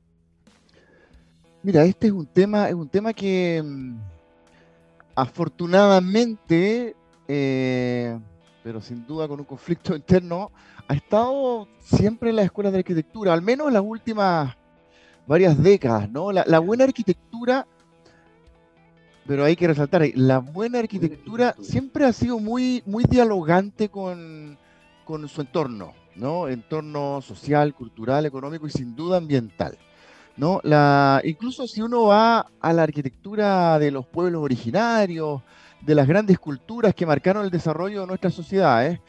[1.62, 3.96] Mira, este es un tema, es un tema que mm,
[5.16, 6.96] afortunadamente,
[7.28, 8.20] eh,
[8.64, 10.52] pero sin duda con un conflicto interno,
[10.88, 14.56] ha estado siempre en las escuelas de arquitectura, al menos en las últimas
[15.28, 16.32] varias décadas, ¿no?
[16.32, 17.66] La, buena arquitectura,
[19.26, 24.58] pero hay que resaltar, la buena arquitectura siempre ha sido muy, muy dialogante con,
[25.06, 25.94] con su entorno.
[26.16, 26.48] ¿no?
[26.48, 29.78] Entorno social, cultural, económico y sin duda ambiental.
[30.38, 30.60] ¿no?
[30.64, 35.42] La, incluso si uno va a la arquitectura de los pueblos originarios,
[35.82, 39.00] de las grandes culturas que marcaron el desarrollo de nuestras sociedades,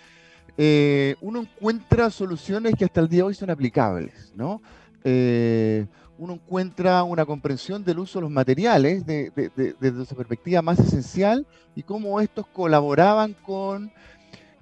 [0.56, 4.32] eh, uno encuentra soluciones que hasta el día de hoy son aplicables.
[4.34, 4.60] ¿no?
[5.02, 5.86] Eh,
[6.18, 11.82] uno encuentra una comprensión del uso de los materiales desde su perspectiva más esencial y
[11.82, 13.92] cómo estos colaboraban con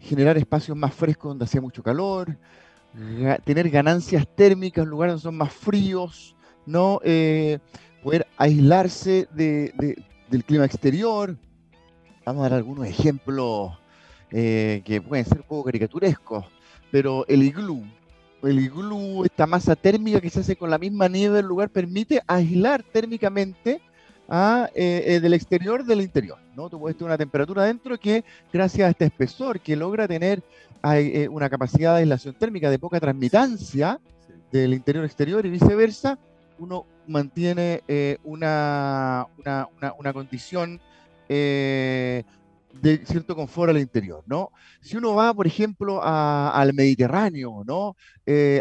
[0.01, 2.37] generar espacios más frescos donde hacía mucho calor,
[3.45, 6.37] tener ganancias térmicas en lugares donde son más fríos,
[6.67, 7.01] ¿no?
[7.05, 7.59] Eh,
[8.03, 11.37] poder aislarse del clima exterior.
[12.25, 13.73] Vamos a dar algunos ejemplos
[14.31, 16.47] eh, que pueden ser un poco caricaturescos,
[16.91, 17.85] pero el iglú,
[18.43, 22.23] el iglú, esta masa térmica que se hace con la misma nieve del lugar, permite
[22.27, 23.81] aislar térmicamente
[24.29, 26.39] a, eh, eh, del exterior del interior.
[26.57, 26.69] ¿no?
[26.69, 30.43] Tú puedes tener una temperatura adentro que, gracias a este espesor que logra tener
[30.85, 34.01] eh, una capacidad de aislación térmica de poca transmitancia
[34.51, 36.19] del interior exterior y viceversa,
[36.59, 37.83] uno mantiene
[38.23, 40.81] una, una, una, condición
[42.81, 44.51] de cierto confort al interior, ¿no?
[44.81, 47.97] Si uno va, por ejemplo, al Mediterráneo, ¿no?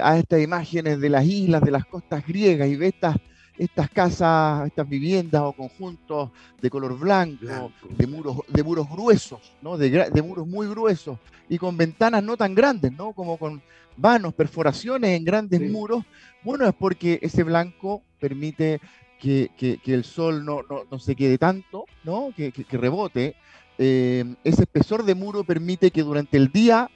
[0.02, 3.18] a estas imágenes de las islas, de las costas griegas y ve estas
[3.62, 9.78] estas casas, estas viviendas o conjuntos de color blanco, De, muros, de muros gruesos, ¿no?
[9.78, 13.14] de, muros muy gruesos y con ventanas no tan grandes, ¿no?
[13.14, 13.62] como con
[13.98, 16.04] vanos, perforaciones en grandes muros,
[16.44, 18.82] bueno, es porque ese blanco permite
[19.20, 19.52] que,
[19.86, 20.64] el sol no,
[21.00, 22.34] se quede tanto, ¿no?
[22.36, 23.36] que, rebote.
[23.78, 26.90] Eh, ese espesor de muro permite que durante el día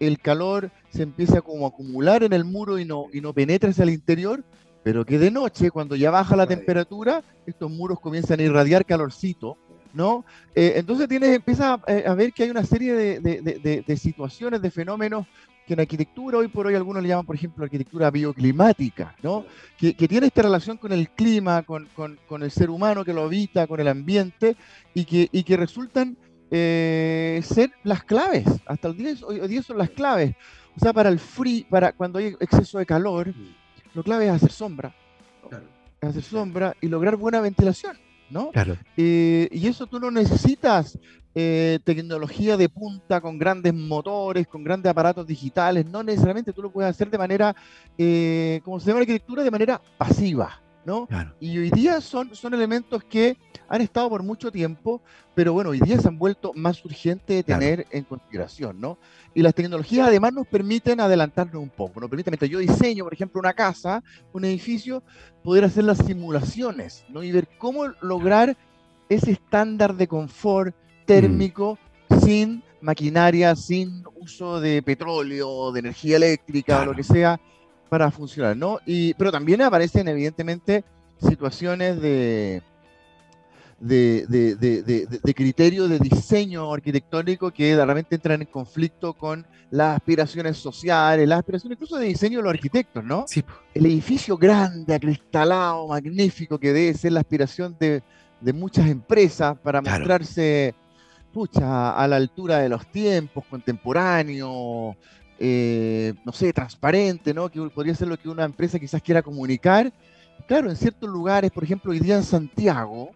[0.00, 3.70] el calor se empiece a como acumular en el muro y no, y no penetre
[3.70, 4.44] hacia el interior,
[4.82, 9.56] pero que de noche, cuando ya baja la temperatura, estos muros comienzan a irradiar calorcito,
[9.94, 10.24] ¿no?
[10.54, 15.26] Eh, entonces tienes, empieza eh, a, ver que hay una serie de, situaciones, de fenómenos
[15.66, 19.44] que en arquitectura hoy por hoy algunos le llaman, por ejemplo, arquitectura bioclimática, ¿no?
[19.78, 21.88] Que, tiene esta relación con el clima, con,
[22.42, 24.56] el ser humano que lo habita, con el ambiente,
[24.94, 26.16] y que, y que resultan
[26.50, 28.44] eh, ser las claves.
[28.66, 30.34] Hasta el día, hoy día son las claves.
[30.76, 33.62] O sea, para el free, para cuando hay exceso de calor, mm
[33.94, 34.94] lo clave es hacer sombra.
[36.00, 37.96] Hacer sombra y lograr buena ventilación,
[38.32, 38.50] ¿no?
[38.50, 38.76] Claro.
[38.96, 40.98] Eh, y eso tú no necesitas
[41.34, 45.86] eh, tecnología de punta con grandes motores, con grandes aparatos digitales.
[45.86, 47.54] No necesariamente tú lo puedes hacer de manera,
[47.98, 50.61] eh, como se llama la arquitectura, de manera pasiva.
[50.84, 51.08] ¿No?
[51.40, 53.36] Y hoy día son, son elementos que
[53.68, 55.00] han estado por mucho tiempo,
[55.34, 58.98] pero bueno, hoy día se han vuelto más urgentes de tener en consideración, ¿no?
[59.34, 63.14] Y las tecnologías además nos permiten adelantarnos un poco, nos permiten, mientras yo diseño, por
[63.14, 65.02] ejemplo, una casa, un edificio,
[65.42, 67.22] poder hacer las simulaciones, ¿no?
[67.22, 68.56] Y ver cómo lograr
[69.08, 70.74] ese estándar de confort
[71.06, 72.20] térmico mm.
[72.20, 77.40] sin maquinaria, sin uso de petróleo, de energía eléctrica o lo que sea,
[77.92, 78.78] para funcionar, ¿no?
[78.86, 80.82] Y, pero también aparecen evidentemente
[81.20, 82.62] situaciones de,
[83.78, 89.96] de, de, de, de, criterio de diseño arquitectónico que realmente entran en conflicto con las
[89.96, 93.26] aspiraciones sociales, las aspiraciones incluso de diseño de los arquitectos, ¿no?
[93.28, 93.44] Sí.
[93.74, 98.02] El edificio grande, acristalado, magnífico, que debe ser la aspiración de,
[98.54, 100.74] muchas empresas para mostrarse,
[101.30, 104.96] pucha, a la altura de los tiempos, contemporáneos,
[105.44, 107.48] eh, no sé, transparente, ¿no?
[107.48, 109.92] Que podría ser lo que una empresa quizás quiera comunicar.
[110.46, 113.10] Claro, en ciertos lugares, por ejemplo, hoy día en Santiago,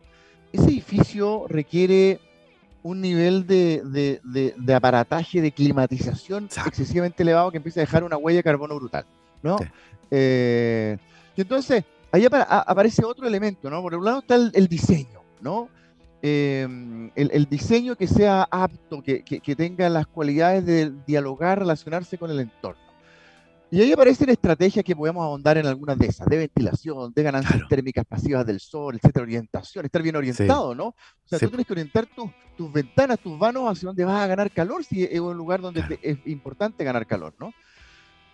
[0.53, 2.19] ese edificio requiere
[2.83, 8.39] un nivel de, de, aparataje, de climatización excesivamente elevado que empieza a dejar una huella
[8.39, 9.05] de carbono brutal,
[9.45, 9.59] ¿no?
[10.11, 10.99] Eh,
[11.37, 13.83] y entonces, ahí aparece otro elemento, ¿no?
[13.83, 15.69] Por un lado está el, diseño, ¿no?
[16.29, 22.33] Em, el, diseño que sea apto, que, que, tenga las cualidades de dialogar, relacionarse con
[22.33, 22.83] el entorno.
[23.71, 27.63] Y ahí aparecen estrategias que podemos ahondar en algunas de esas, de ventilación, de ganancias
[27.69, 30.87] térmicas pasivas del sol, etcétera, orientación, estar bien orientado, ¿no?
[30.87, 30.95] O
[31.27, 34.51] sea, tú tienes que orientar tus, tus ventanas, tus vanos hacia donde vas a ganar
[34.51, 37.53] calor, si es un lugar donde es importante ganar calor, ¿no?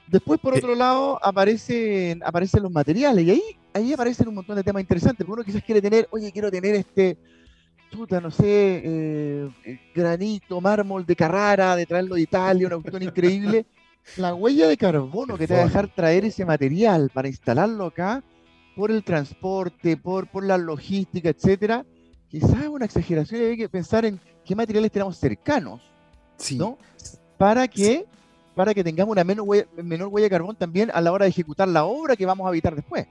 [0.06, 0.58] Después, por eh.
[0.58, 3.42] otro lado, aparecen, aparecen los materiales, y ahí,
[3.74, 6.74] ahí aparecen un montón de temas interesantes, porque uno quizás quiere tener, oye, quiero tener
[6.74, 7.18] este,
[7.92, 9.50] puta, no sé, eh,
[9.94, 13.66] granito, mármol de Carrara, de traerlo de Italia, una cuestión increíble
[14.16, 18.22] la huella de carbono que te va a dejar traer ese material para instalarlo acá,
[18.74, 21.84] por el transporte, por, por la logística, etcétera,
[22.28, 25.82] quizás es una exageración y hay que pensar en qué materiales tenemos cercanos,
[26.56, 26.78] ¿no?
[27.36, 28.06] Para que,
[28.54, 31.30] para que tengamos una menor huella, menor huella de carbón también a la hora de
[31.30, 33.06] ejecutar la obra que vamos a habitar después.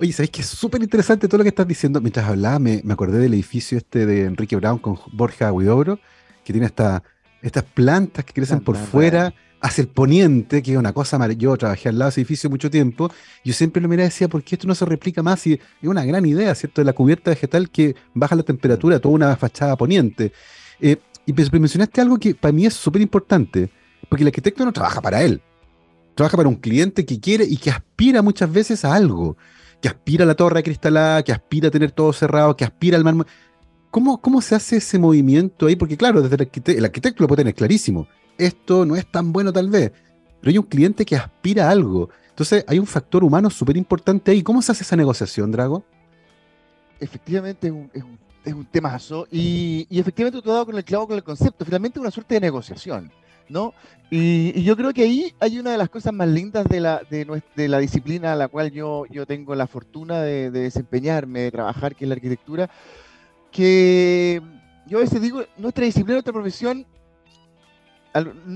[0.00, 2.00] Oye, ¿sabes que es súper interesante todo lo que estás diciendo?
[2.00, 5.98] Mientras hablaba, me, me, acordé del edificio este de Enrique Brown con Borja Huidobro,
[6.44, 7.02] que tiene esta,
[7.42, 11.52] estas plantas que crecen por fuera hacia el poniente, que es una cosa maravillosa.
[11.54, 13.10] Yo trabajé al lado de ese edificio mucho tiempo.
[13.44, 15.44] Yo siempre lo miraba y decía, ¿por qué esto no se replica más?
[15.48, 16.80] Y es una gran idea, ¿cierto?
[16.80, 20.32] De la cubierta vegetal que baja la temperatura, toda una fachada poniente.
[20.80, 23.68] Eh, y mencionaste algo que para mí es súper importante,
[24.08, 25.42] porque el arquitecto no trabaja para él.
[26.14, 29.36] Trabaja para un cliente que quiere y que aspira muchas veces a algo.
[29.80, 33.04] Que aspira a la torre cristalada, que aspira a tener todo cerrado, que aspira al
[33.04, 33.26] mármol.
[33.90, 35.76] ¿Cómo, ¿Cómo se hace ese movimiento ahí?
[35.76, 38.06] Porque claro, desde el arquitecto, el arquitecto lo puede tener clarísimo
[38.38, 39.92] esto no es tan bueno tal vez,
[40.40, 42.08] pero hay un cliente que aspira a algo.
[42.30, 44.42] Entonces hay un factor humano súper importante ahí.
[44.42, 45.84] ¿Cómo se hace esa negociación, Drago?
[47.00, 47.90] Efectivamente es un,
[48.44, 51.64] es un, temazo y, efectivamente tú has dado con el clavo con el concepto.
[51.64, 53.10] Finalmente es una suerte de negociación.
[53.48, 53.74] ¿No?
[54.10, 57.68] Y, yo creo que ahí hay una de las cosas más lindas de la, de,
[57.68, 61.94] la disciplina a la cual yo, yo tengo la fortuna de, de, desempeñarme, de trabajar,
[61.94, 62.70] que es la arquitectura,
[63.50, 64.40] que
[64.86, 66.86] yo a veces digo, nuestra disciplina, nuestra profesión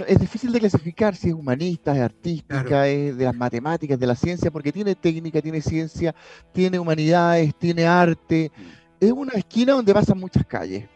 [0.07, 4.15] es difícil de clasificar si es humanista, es artística, es de las matemáticas, de la
[4.15, 6.15] ciencia, porque tiene técnica, tiene ciencia,
[6.53, 8.51] tiene humanidades, tiene arte.
[8.57, 9.05] Mm.
[9.05, 10.89] Es una esquina donde pasan muchas calles.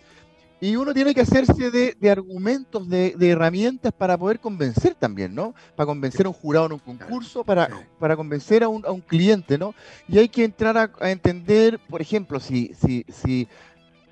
[0.61, 5.55] Y uno tiene que hacerse de, argumentos, de, herramientas para poder convencer también, ¿no?
[5.75, 9.03] Para convencer a un jurado en un concurso, para, para convencer a un, a un
[9.03, 9.75] cliente, ¿no?
[10.09, 13.47] Y hay que entrar a, entender, por ejemplo, si, si, si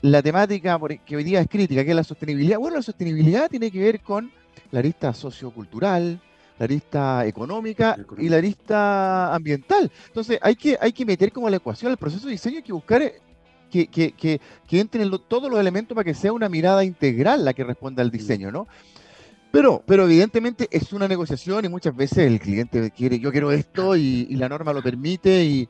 [0.03, 3.71] la temática que hoy día es crítica, que es la sostenibilidad, bueno, la sostenibilidad tiene
[3.71, 4.31] que ver con
[4.71, 6.21] la arista sociocultural,
[6.59, 9.91] la arista económica y la arista ambiental.
[10.09, 12.73] Entonces hay que, hay que meter como la ecuación el proceso de diseño, hay que
[12.73, 13.15] buscar eh,
[13.75, 17.55] que, que, que, que entren todos los elementos para que sea una mirada integral la
[17.55, 18.69] que responda al diseño, ¿no?
[19.51, 23.97] Pero, pero evidentemente es una negociación y muchas veces el cliente quiere, yo quiero esto
[23.97, 25.69] y, la norma lo permite y,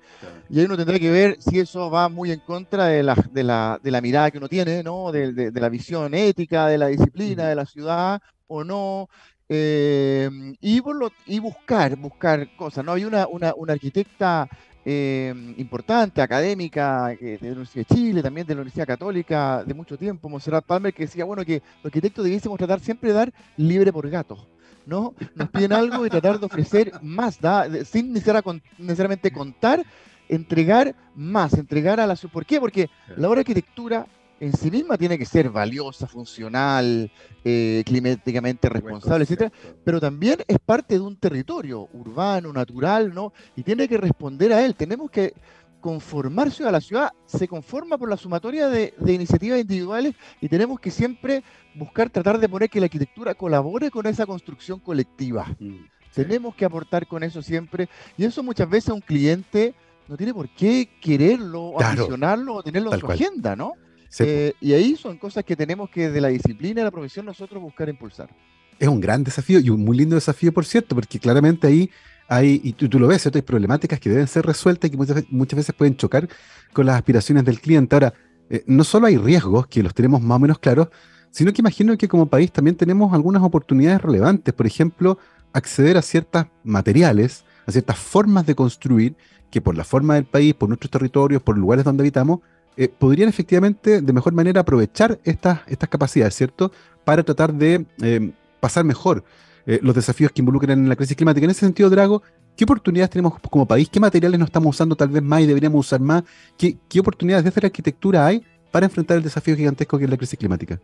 [0.50, 3.42] y, ahí uno tendrá que ver si eso va muy en contra de la, de
[3.42, 5.10] la, de la mirada que uno tiene, ¿no?
[5.10, 9.08] De, de, de, la visión ética, de la disciplina, de la ciudad, o no,
[9.48, 10.82] eh, y,
[11.26, 12.84] y, buscar, buscar cosas.
[12.84, 12.92] ¿no?
[12.92, 14.48] Hay una, una, una arquitecta
[14.84, 19.96] eh, importante, académica, de la Universidad de Chile, también de la Universidad Católica de mucho
[19.96, 23.92] tiempo, Monserrat Palmer, que decía, bueno, que los arquitectos debiésemos tratar siempre de dar libre
[23.92, 24.46] por gato.
[24.86, 25.14] ¿no?
[25.34, 27.38] Nos piden algo y tratar de ofrecer más,
[27.86, 29.84] sin necesariamente contar,
[30.28, 32.16] entregar más, entregar a la...
[32.16, 32.60] ¿Por qué?
[32.60, 34.06] Porque la obra de arquitectura
[34.40, 37.10] en sí misma tiene que ser valiosa, funcional,
[37.44, 39.52] eh, climáticamente responsable, etcétera,
[39.84, 43.32] pero también es parte de un territorio urbano, natural, ¿no?
[43.56, 44.74] Y tiene que responder a él.
[44.74, 45.34] Tenemos que
[45.80, 50.90] conformarse a la ciudad, se conforma por la sumatoria de, iniciativas individuales y tenemos que
[50.90, 51.44] siempre
[51.74, 55.46] buscar tratar de poner que la arquitectura colabore con esa construcción colectiva.
[55.58, 59.74] Mm, tenemos que aportar con eso siempre y eso muchas veces un cliente
[60.08, 63.74] no tiene por qué quererlo, o o tenerlo en su agenda, ¿no?
[64.20, 67.62] Eh, y ahí son cosas que tenemos que de la disciplina de la profesión nosotros
[67.62, 68.30] buscar impulsar.
[68.78, 71.90] Es un gran desafío y un muy lindo desafío, por cierto, porque claramente ahí
[72.28, 73.38] hay, y tú, lo ves, ¿cierto?
[73.38, 76.28] hay problemáticas que deben ser resueltas y que muchas, muchas veces pueden chocar
[76.72, 77.94] con las aspiraciones del cliente.
[77.94, 78.14] Ahora,
[78.50, 80.88] eh, no solo hay riesgos, que los tenemos más o menos claros,
[81.30, 84.54] sino que imagino que como país también tenemos algunas oportunidades relevantes.
[84.54, 85.18] Por ejemplo,
[85.52, 89.16] acceder a ciertos materiales, a ciertas formas de construir,
[89.50, 92.40] que por la forma del país, por nuestros territorios, por lugares donde habitamos,
[92.76, 96.72] eh, podrían efectivamente de mejor manera aprovechar estas, estas capacidades, ¿cierto?
[97.04, 99.24] Para tratar de eh, pasar mejor
[99.66, 101.44] eh, los desafíos que involucran en la crisis climática.
[101.44, 102.22] En ese sentido, Drago,
[102.56, 103.88] ¿qué oportunidades tenemos como país?
[103.88, 106.24] ¿Qué materiales no estamos usando tal vez más y deberíamos usar más?
[106.56, 110.16] ¿Qué, qué oportunidades desde la arquitectura hay para enfrentar el desafío gigantesco que es la
[110.16, 110.80] crisis climática?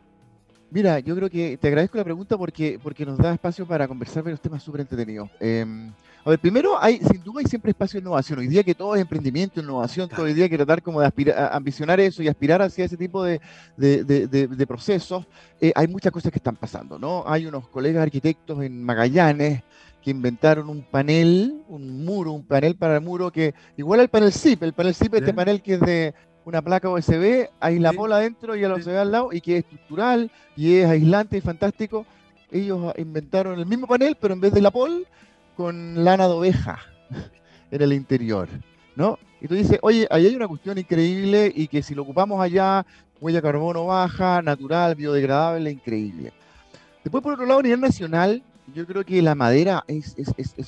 [0.71, 4.23] Mira, yo creo que te agradezco la pregunta porque, porque nos da espacio para conversar
[4.23, 5.29] varios temas súper entretenidos.
[5.41, 5.91] Em,
[6.25, 8.39] a ver, primero, hay, sin duda hay siempre espacio de innovación.
[8.41, 11.07] Hoy día que todo es emprendimiento, innovación, todo el día hay que tratar como de
[11.07, 13.41] aspirar, ambicionar eso y aspirar hacia ese tipo de,
[13.77, 15.27] de, procesos,
[15.61, 17.25] eh, hay muchas cosas que están pasando, ¿no?
[17.27, 19.63] Hay unos colegas arquitectos en Magallanes
[20.03, 24.33] que inventaron un panel, un muro, un panel para el muro que, igual al panel
[24.33, 26.15] SIP, el panel SIP, este panel que es de
[26.45, 29.65] una placa USB, hay la pola adentro y la USB al lado, y que es
[29.65, 32.05] estructural y es aislante y fantástico.
[32.51, 35.07] Ellos inventaron el mismo panel, pero en vez de la pol,
[35.61, 36.79] con lana de oveja
[37.71, 38.49] en el interior,
[38.97, 39.19] ¿no?
[39.43, 42.87] Y tú dices, oye, ahí hay una cuestión increíble y que si lo ocupamos allá,
[43.21, 46.33] huella carbono baja, natural, biodegradable, increíble.
[47.05, 48.43] Después, por otro lado, a nivel nacional,
[48.75, 50.17] yo creo que la madera es,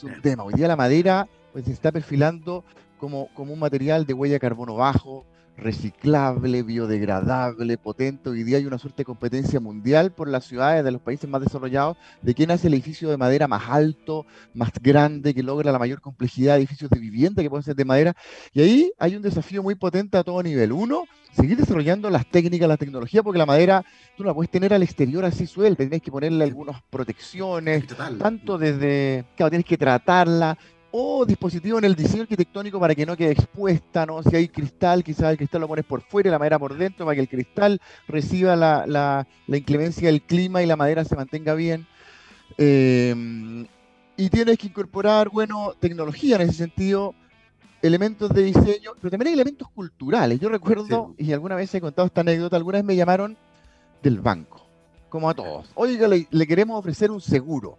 [0.02, 0.42] un tema.
[0.42, 2.62] Hoy día la madera pues, se está perfilando
[2.98, 5.24] como, como un material de huella carbono bajo,
[5.56, 8.30] reciclable, biodegradable, potente.
[8.30, 11.42] Hoy día hay una suerte de competencia mundial por las ciudades de los países más
[11.42, 15.78] desarrollados de quién hace el edificio de madera más alto, más grande, que logra la
[15.78, 18.14] mayor complejidad de edificios de vivienda que pueden ser de madera.
[18.52, 20.72] Y ahí hay un desafío muy potente a todo nivel.
[20.72, 23.84] Uno, seguir desarrollando las técnicas, la tecnología, porque la madera
[24.16, 27.84] tú no la puedes tener al exterior así suelta, tienes que ponerle algunas protecciones,
[28.18, 30.58] tanto desde, claro, tienes que tratarla,
[30.92, 34.22] o dispositivo en el diseño arquitectónico para que no quede expuesta, ¿no?
[34.22, 37.06] Si hay cristal, quizás el cristal lo pones por fuera y la madera por dentro
[37.06, 41.54] para que el cristal reciba la, la, inclemencia del clima y la madera se mantenga
[41.54, 41.86] bien.
[42.58, 43.66] Eh,
[44.18, 47.14] y tienes que incorporar, bueno, tecnología en ese sentido,
[47.80, 50.38] elementos de diseño, pero también hay elementos culturales.
[50.38, 53.38] Yo recuerdo, y alguna vez he contado esta anécdota, alguna vez me llamaron
[54.02, 54.66] del banco,
[55.08, 55.70] como a todos.
[55.74, 57.78] Oiga, le, le queremos ofrecer un seguro.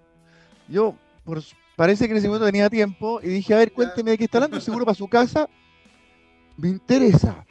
[0.68, 1.44] Yo, por,
[1.76, 4.38] parece que en ese momento tenía tiempo y dije, a ver, cuénteme de qué está
[4.38, 5.50] hablando, seguro para su casa.
[6.58, 7.46] Me interesa.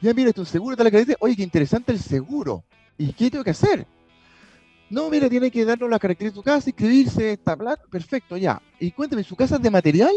[0.00, 1.24] Ya mira, esto seguro está la característica.
[1.24, 2.64] Oye, qué interesante el seguro.
[2.98, 3.86] ¿Y qué tengo que hacer?
[4.90, 7.56] No, mira, tiene que darnos las características de su casa, inscribirse, está
[7.90, 8.60] perfecto, ya.
[8.78, 10.12] Y cuénteme, ¿su casa es de material?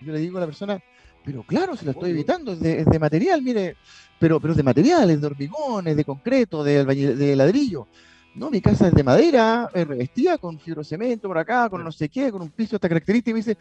[0.00, 0.80] Yo le digo a la persona,
[1.24, 3.76] pero claro, se la estoy evitando, es de, material, mire,
[4.18, 7.86] pero, pero es de material, es de hormigón, es de concreto, de, de ladrillo.
[8.34, 12.08] No, mi casa es de madera, es revestida con fibrocemento por acá, con no sé
[12.08, 13.30] qué, con un piso de esta característica.
[13.30, 13.58] Y me dice,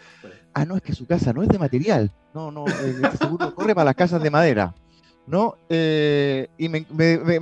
[0.54, 2.12] ah, no, es que su casa no es de material.
[2.34, 4.74] No, no, este seguro corre para las casas de madera.
[5.28, 5.56] ¿No?
[5.70, 6.86] Eh, y me,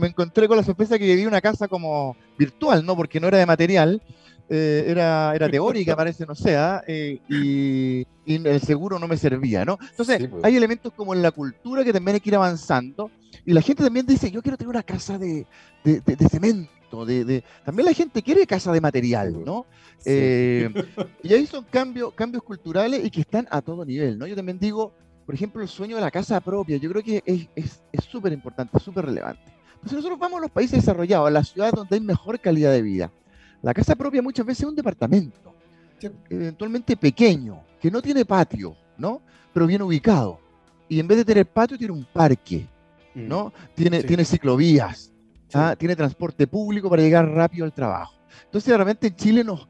[0.05, 2.95] encontré con la sorpresa que vi una casa como virtual, ¿no?
[2.95, 4.01] Porque no era de material,
[4.49, 6.83] eh, era, era teórica, parece, no sé, ¿ah?
[6.87, 9.79] eh, y, el seguro no me servía, ¿no?
[9.89, 10.43] Entonces, pues.
[10.43, 13.09] hay elementos como en la cultura que también hay que ir avanzando,
[13.43, 15.47] y la gente también dice, yo quiero tener una casa de,
[15.83, 16.69] de, de cemento
[17.05, 19.65] de, también la gente quiere casa de material, ¿no?
[20.05, 20.69] Eh,
[21.23, 24.27] y ahí son cambios, cambios culturales y que están a todo nivel, ¿no?
[24.27, 24.93] Yo también digo,
[25.25, 27.23] por ejemplo, el sueño de la casa propia, yo creo que
[27.55, 29.59] es súper importante, súper relevante.
[29.79, 32.71] Pues si nosotros vamos a los países desarrollados, a las ciudades donde hay mejor calidad
[32.71, 33.11] de vida,
[33.61, 35.53] la casa propia muchas veces es un departamento,
[36.29, 39.21] eventualmente pequeño, que no tiene patio, ¿no?
[39.53, 40.39] Pero bien ubicado.
[40.87, 42.67] Y en vez de tener patio, tiene un parque,
[43.13, 43.53] ¿no?
[43.75, 44.05] Mm.
[44.05, 45.11] Tiene ciclovías,
[45.53, 45.75] ¿ah?
[45.77, 48.13] tiene transporte público para llegar rápido al trabajo.
[48.45, 49.67] Entonces, de repente en Chile nos,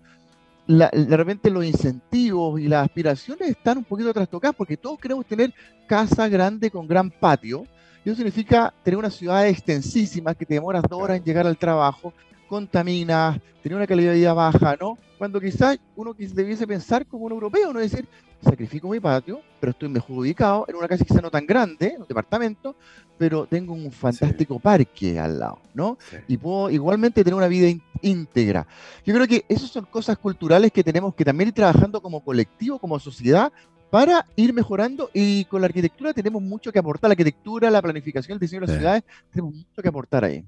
[0.68, 5.54] de repente los incentivos y las aspiraciones están un poquito trastocadas porque todos queremos tener
[5.88, 7.66] casa grande con gran patio.
[8.06, 11.58] Y eso significa tener una ciudad extensísima que te demoras dos horas en llegar al
[11.58, 12.14] trabajo,
[12.50, 14.97] contaminas, tener una calidad de vida baja, ¿no?
[15.18, 18.08] Cuando quizás uno debiese pensar como un europeo, no es decir,
[18.41, 22.08] sacrifico mi patio, pero estoy mejor ubicado en una casa quizá no tan grande, un
[22.08, 22.76] departamento,
[23.18, 25.97] pero tengo un fantástico parque al lado, ¿no?
[26.28, 27.70] Y puedo igualmente tener una vida
[28.02, 28.66] íntegra.
[29.06, 32.80] Yo creo que esas son cosas culturales que tenemos que también ir trabajando como colectivo,
[32.80, 33.52] como sociedad,
[33.89, 38.36] para ir mejorando y con la arquitectura tenemos mucho que aportar, la arquitectura, la planificación,
[38.36, 40.45] el diseño de las ciudades, tenemos mucho que aportar ahí.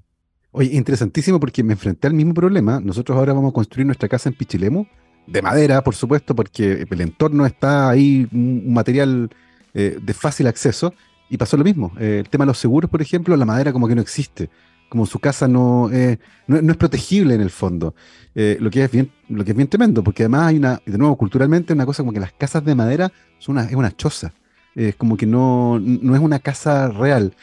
[0.54, 2.80] Oye, interesantísimo porque me enfrenté al mismo problema.
[2.82, 4.86] Nosotros ahora vamos a construir nuestra casa en Pichilemu,
[5.26, 9.30] de madera, por supuesto, porque el entorno está ahí, un material
[9.74, 10.94] eh, de fácil acceso,
[11.30, 11.94] y pasó lo mismo.
[12.00, 14.50] Eh, el tema de los seguros, por ejemplo, la madera como que no existe,
[14.90, 17.96] como su casa no, eh, no, es protegible en el fondo,
[18.36, 21.16] lo, que es bien, lo que es bien tremendo, porque además hay una, de nuevo,
[21.16, 24.34] culturalmente, una cosa como que las casas de madera son una, es una choza,
[24.76, 27.34] es como que no, no es una casa real.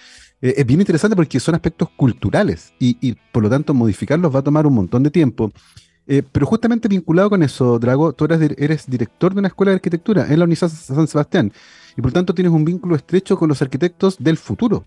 [0.41, 4.67] Es bien interesante porque son aspectos culturales y, por lo tanto modificarlos va a tomar
[4.67, 5.51] un montón de tiempo.
[6.07, 10.27] Eh, pero justamente vinculado con eso, Drago, tú eres, director de una escuela de arquitectura
[10.29, 11.53] en la Universidad San Sebastián
[11.97, 14.87] y por tanto tienes un vínculo estrecho con los arquitectos del futuro,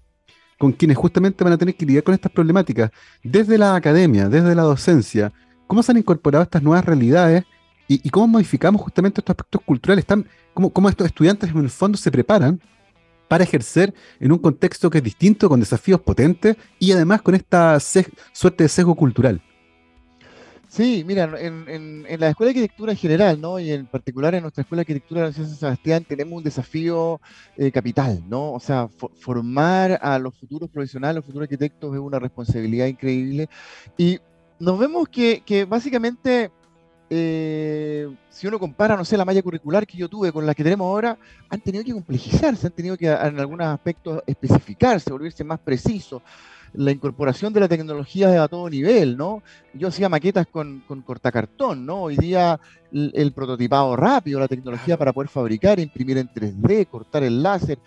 [0.57, 2.89] con quienes justamente van a tener que lidiar con estas problemáticas
[3.23, 5.31] desde la academia, desde la docencia.
[5.67, 7.43] ¿Cómo se han incorporado estas nuevas realidades
[7.87, 10.05] y, cómo modificamos justamente estos aspectos culturales?
[10.53, 12.59] ¿Cómo estos estudiantes en el fondo se preparan
[13.31, 17.79] para ejercer en un contexto que es distinto, con desafíos potentes y además con esta
[17.79, 19.41] suerte de sesgo cultural?
[20.67, 23.57] Sí, mira, en, la Escuela de Arquitectura en general, ¿no?
[23.57, 27.21] Y en particular en nuestra Escuela de Arquitectura de la San Sebastián tenemos un desafío
[27.55, 28.51] eh, capital, ¿no?
[28.51, 28.89] O sea,
[29.21, 33.47] formar a los futuros profesionales, los futuros arquitectos es una responsabilidad increíble.
[33.97, 34.19] Y
[34.59, 36.51] nos vemos que, básicamente,
[37.13, 40.63] eh, si uno compara, no sé, la malla curricular que yo tuve con la que
[40.63, 41.17] tenemos ahora,
[41.49, 46.21] han tenido que complejizarse, han tenido que en algunos aspectos especificarse, volverse más precisos
[46.73, 49.43] la incorporación de la tecnología a todo nivel, ¿no?
[49.73, 52.03] Yo hacía maquetas con, con cortacartón, ¿no?
[52.03, 52.59] Hoy día
[52.93, 57.79] el, prototipado rápido, la tecnología para poder fabricar, imprimir en 3D, cortar el láser.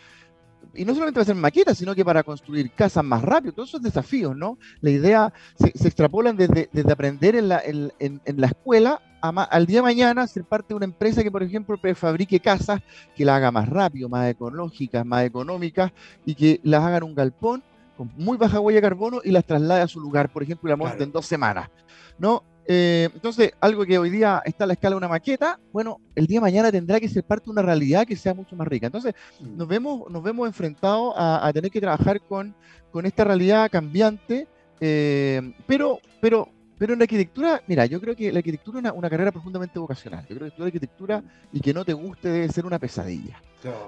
[0.77, 3.83] Y no solamente para hacer maquetas, sino que para construir casas más rápido, todos esos
[3.83, 4.59] desafíos, ¿no?
[4.81, 9.79] La idea se, extrapolan desde, desde, aprender en la, en, en, la escuela al día
[9.79, 12.83] de mañana ser parte de una empresa que, por ejemplo, fabrique casas
[13.17, 15.93] que la haga más rápido, más ecológicas, más económicas
[16.27, 17.63] y que las hagan un galpón
[17.97, 20.77] con muy baja huella de carbono y las traslade a su lugar, por ejemplo, la
[20.77, 21.71] monte en dos semanas.
[22.19, 22.45] ¿no?
[22.67, 26.27] Eh, entonces, algo que hoy día está a la escala de una maqueta, bueno, el
[26.27, 28.87] día de mañana tendrá que ser parte de una realidad que sea mucho más rica.
[28.87, 29.57] Entonces, mm.
[29.57, 32.55] nos vemos, nos vemos enfrentados a, tener que trabajar con,
[32.91, 34.49] con esta realidad cambiante,
[34.81, 36.49] eh, pero, pero,
[36.79, 40.23] pero en la arquitectura, mira, yo creo que la arquitectura es una, carrera profundamente vocacional.
[40.23, 43.41] Yo creo que estudiar arquitectura y que no te guste debe ser una pesadilla.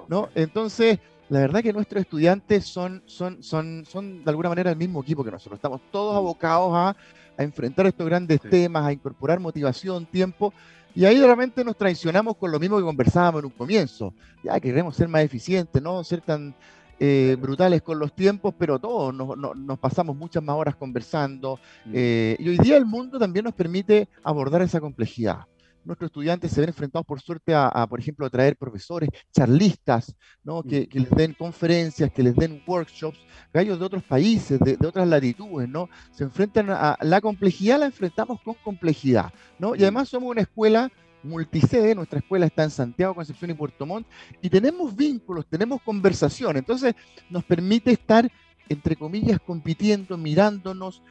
[0.07, 0.29] ¿no?
[0.33, 0.99] Entonces,
[1.29, 5.23] la verdad que nuestros estudiantes son, son, son, son de alguna manera el mismo equipo
[5.23, 5.57] que nosotros.
[5.57, 6.95] Estamos todos abocados a,
[7.43, 10.53] enfrentar estos grandes temas, a incorporar motivación, tiempo.
[10.95, 14.13] Y ahí realmente nos traicionamos con lo mismo que conversábamos en un comienzo.
[14.43, 16.55] Ya queremos ser más eficientes, no ser tan
[16.99, 21.59] eh, brutales con los tiempos, pero todos nos, pasamos muchas más horas conversando.
[21.93, 25.45] Eh, y hoy día el mundo también nos permite abordar esa complejidad
[25.87, 30.13] nuestros estudiantes se ven enfrentados, por suerte, a, por ejemplo, a traer profesores, charlistas,
[30.43, 30.61] ¿no?
[30.61, 33.17] que, les den conferencias, que les den workshops,
[33.53, 35.89] gallos de otros países, de, otras latitudes, ¿no?
[36.11, 39.75] Se enfrentan a la complejidad, la enfrentamos con complejidad, ¿no?
[39.75, 40.91] Y además somos una escuela
[41.23, 44.07] multisede, nuestra escuela está en Santiago, Concepción y Puerto Montt,
[44.41, 46.93] y tenemos vínculos, tenemos conversación, entonces
[47.29, 48.29] nos permite estar,
[48.69, 51.01] entre comillas, compitiendo, mirándonos,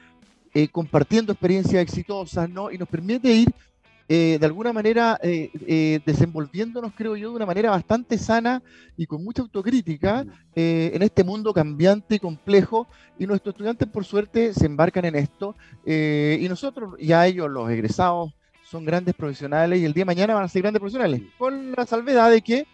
[0.54, 2.70] eh, compartiendo experiencias exitosas, ¿no?
[2.70, 3.52] Y nos permite ir
[4.08, 8.62] eh, de alguna manera eh, eh, desenvolviéndonos, creo yo, de una manera bastante sana
[8.96, 12.86] y con mucha autocrítica en este mundo cambiante y complejo.
[13.18, 15.56] Y nuestros estudiantes, por suerte, se embarcan en esto.
[15.84, 18.32] y nosotros, ya ellos, los egresados,
[18.62, 21.86] son grandes profesionales y el día de mañana van a ser grandes profesionales, con la
[21.86, 22.66] salvedad de que,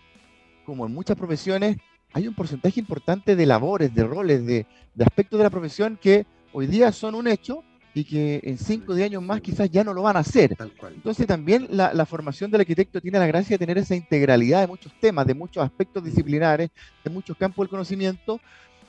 [0.65, 1.77] como en muchas profesiones,
[2.15, 6.25] hay un porcentaje importante de labores, de roles, de, de aspectos de la profesión que
[6.53, 7.63] hoy día son un hecho,
[7.95, 10.57] y que en 5 o 10 años más quizás ya no lo van a hacer.
[10.95, 14.93] Entonces también la, formación del arquitecto tiene la gracia de tener esa integralidad de muchos
[15.01, 16.71] temas, de muchos aspectos disciplinares,
[17.05, 18.41] de muchos campos del conocimiento,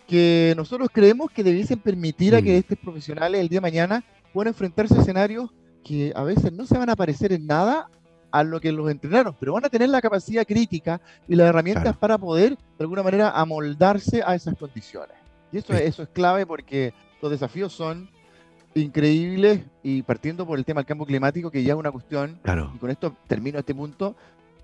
[0.08, 2.60] que nosotros creemos que debiesen permitir a que mm.
[2.60, 5.50] estos profesionales el día de mañana puedan enfrentarse a escenarios
[5.84, 7.90] que a veces no se van a parecer en nada
[8.32, 11.96] a lo que los entrenaron, pero van a tener la capacidad crítica y las herramientas
[11.96, 15.16] para poder, de alguna manera, amoldarse a esas condiciones.
[15.52, 18.10] Y eso, eso es clave porque los desafíos son
[18.76, 22.40] increíbles y partiendo por el tema del cambio climático, que ya es una cuestión,
[22.74, 24.16] y con esto termino este punto,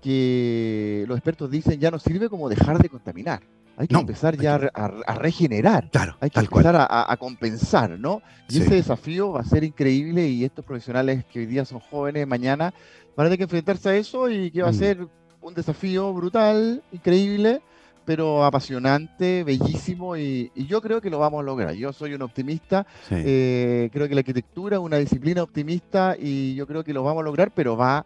[0.02, 3.42] que los expertos dicen ya no sirve como dejar de contaminar.
[3.76, 5.88] Hay que empezar ya a, regenerar.
[5.90, 8.20] Claro, hay que empezar a, compensar, ¿no?
[8.48, 12.26] Y ese desafío va a ser increíble y estos profesionales que hoy día son jóvenes,
[12.26, 12.74] mañana
[13.16, 14.74] van a tener que enfrentarse a eso y que va a mm.
[14.74, 15.06] ser
[15.40, 17.62] un desafío brutal, increíble,
[18.10, 21.74] pero apasionante, bellísimo y, yo creo que lo vamos a lograr.
[21.74, 26.66] Yo soy un optimista, eh, creo que la arquitectura es una disciplina optimista y yo
[26.66, 28.04] creo que lo vamos a lograr, pero va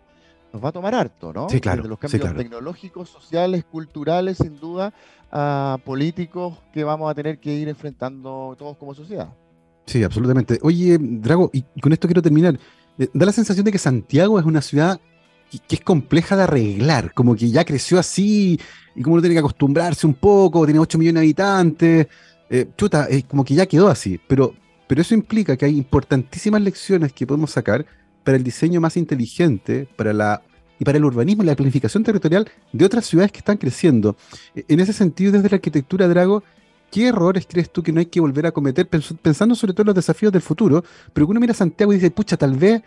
[0.52, 1.48] nos va a tomar harto, ¿no?
[1.48, 1.78] Sí, claro.
[1.78, 4.92] Desde los cambios tecnológicos, sociales, culturales, sin duda,
[5.32, 9.32] a políticos que vamos a tener que ir enfrentando todos como sociedad.
[9.86, 10.59] Sí, absolutamente.
[10.61, 12.59] Oye, Drago, y con esto quiero terminar.
[12.98, 15.00] Eh, da la sensación de que Santiago es una ciudad
[15.61, 18.59] que, es compleja de arreglar, como que ya creció así
[18.94, 22.07] y como uno tiene que acostumbrarse un poco, tiene 8 millones de habitantes,
[22.50, 24.55] eh, chuta, es como que ya quedó así, pero,
[24.86, 27.84] pero eso implica que hay importantísimas lecciones que podemos sacar
[28.22, 30.42] para el diseño más inteligente, para la
[30.78, 34.16] y para el urbanismo y la planificación territorial de otras ciudades que están creciendo.
[34.55, 36.42] E, en ese sentido, desde la arquitectura, Drago,
[36.90, 39.86] ¿qué errores crees tú que no hay que volver a cometer, pensando sobre todo en
[39.86, 40.84] los desafíos del futuro?
[41.12, 42.82] Pero uno mira a Santiago y dice, pucha, tal vez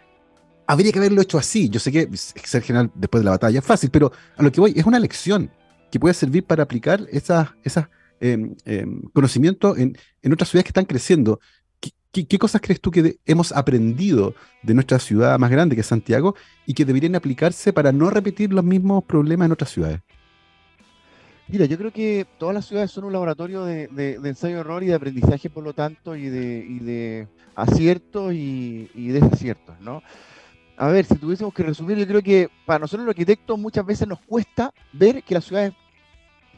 [0.68, 1.70] habría que haberlo hecho así.
[1.70, 4.59] Yo sé que ser general después de la batalla es fácil, pero a lo que
[4.59, 5.49] voy es una lección
[5.89, 7.88] que puede servir para aplicar esas, esas
[8.20, 9.97] em, em, conocimientos en,
[10.32, 11.39] otras ciudades que están creciendo.
[12.11, 16.36] ¿Qué, cosas crees tú que hemos aprendido de nuestra ciudad más grande, que es Santiago,
[16.65, 20.01] y que deberían aplicarse para no repetir los mismos problemas en otras ciudades?
[21.47, 25.49] Mira, yo creo que todas las ciudades son un laboratorio de, ensayo-error y de aprendizaje,
[25.49, 30.01] por lo tanto, y de, y de aciertos y, y desaciertos, ¿no?
[30.78, 34.07] A ver, si tuviésemos que resumir, yo creo que para nosotros los arquitectos muchas veces
[34.07, 35.73] nos cuesta ver que las ciudades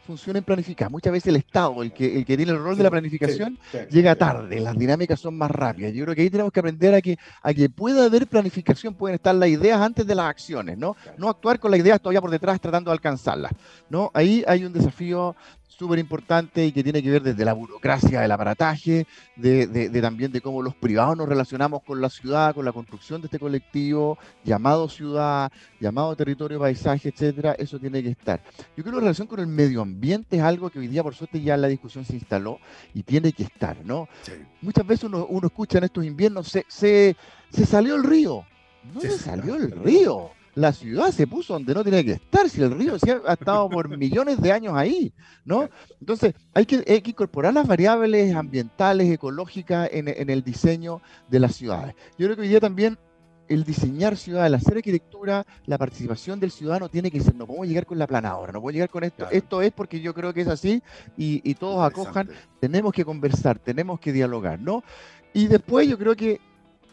[0.09, 0.91] funcionen planificadas.
[0.91, 3.59] Muchas veces el Estado, el que, el que tiene el rol de la planificación,
[3.91, 5.93] llega tarde, las dinámicas son más rápidas.
[5.93, 9.15] Yo creo que ahí tenemos que aprender a que, a que pueda haber planificación, pueden
[9.15, 10.95] estar las ideas antes de las acciones, ¿no?
[11.17, 13.51] No actuar con las ideas todavía por detrás tratando de alcanzarlas,
[13.87, 14.09] ¿no?
[14.15, 15.35] Ahí hay un desafío
[15.69, 20.41] súper importante y que tiene que ver desde la burocracia del aparataje, de, también de
[20.41, 24.89] cómo los privados nos relacionamos con la ciudad, con la construcción de este colectivo, llamado
[24.89, 28.41] ciudad, llamado territorio, paisaje, etcétera, eso tiene que estar.
[28.75, 31.15] Yo creo que la relación con el medio ambiente es algo que hoy día, por
[31.15, 32.59] suerte, ya la discusión se instaló
[32.93, 34.09] y tiene que estar, ¿no?
[34.61, 38.43] Muchas veces uno, escucha en estos inviernos, se, se, salió el río.
[38.93, 42.61] No se, salió el río la ciudad se puso donde no tenía que estar, si
[42.61, 42.95] el río
[43.27, 45.13] ha estado por millones de años ahí,
[45.45, 45.69] ¿no?
[45.99, 51.95] Entonces, hay que, incorporar las variables ambientales, ecológicas en, el diseño de las ciudades.
[52.17, 52.97] Yo creo que hoy día también
[53.47, 57.67] el diseñar ciudades, el hacer arquitectura, la participación del ciudadano tiene que ser, no podemos
[57.67, 60.41] llegar con la planadora, no podemos llegar con esto, esto es porque yo creo que
[60.41, 60.83] es así
[61.17, 62.29] y, y todos acojan,
[62.59, 64.83] tenemos que conversar, tenemos que dialogar, ¿no?
[65.33, 66.39] Y después yo creo que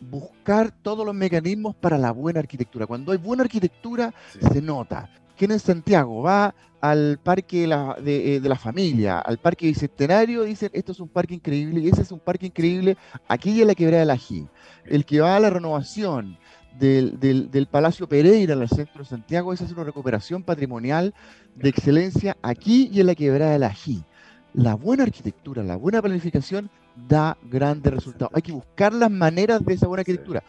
[0.01, 2.87] buscar todos los mecanismos para la buena arquitectura.
[2.87, 4.13] Cuando hay buena arquitectura,
[4.53, 5.11] se nota.
[5.37, 10.93] ¿Quién en Santiago va al parque eh, de la, familia, al parque bicentenario, dicen, esto
[10.93, 12.97] es un parque increíble, y ese es un parque increíble,
[13.29, 14.49] aquí en la quebrada de la G.
[14.85, 16.39] El que va a la renovación
[16.79, 21.15] del, del, Palacio Pereira, al centro de Santiago, esa es una recuperación patrimonial
[21.55, 24.05] de excelencia aquí y en la quebrada de la G.
[24.53, 28.33] La buena arquitectura, la buena planificación da grandes resultados.
[28.35, 30.43] Hay que buscar las maneras de esa buena arquitectura.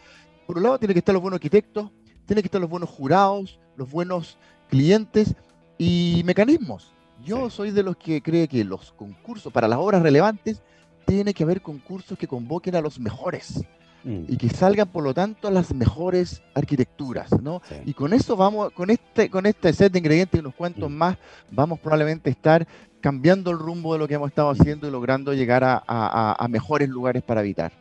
[0.46, 1.90] Por un lado, tiene que estar los buenos arquitectos,
[2.26, 4.38] tiene que estar los buenos jurados, los buenos
[4.68, 5.34] clientes
[5.76, 6.92] y mecanismos.
[7.24, 10.62] Yo soy de los que cree que los concursos para las obras relevantes
[11.06, 13.64] tiene que haber concursos que convoquen a los mejores
[14.08, 14.24] mm.
[14.28, 17.62] y que salgan por lo tanto las mejores arquitecturas, ¿no?
[17.84, 20.94] Y con eso vamos, con este, con este set de ingredientes y unos cuantos mm.
[20.94, 21.18] más,
[21.50, 22.66] vamos probablemente a estar
[23.00, 27.22] cambiando el rumbo de lo que hemos estado haciendo y logrando llegar a, mejores lugares
[27.22, 27.72] para habitar.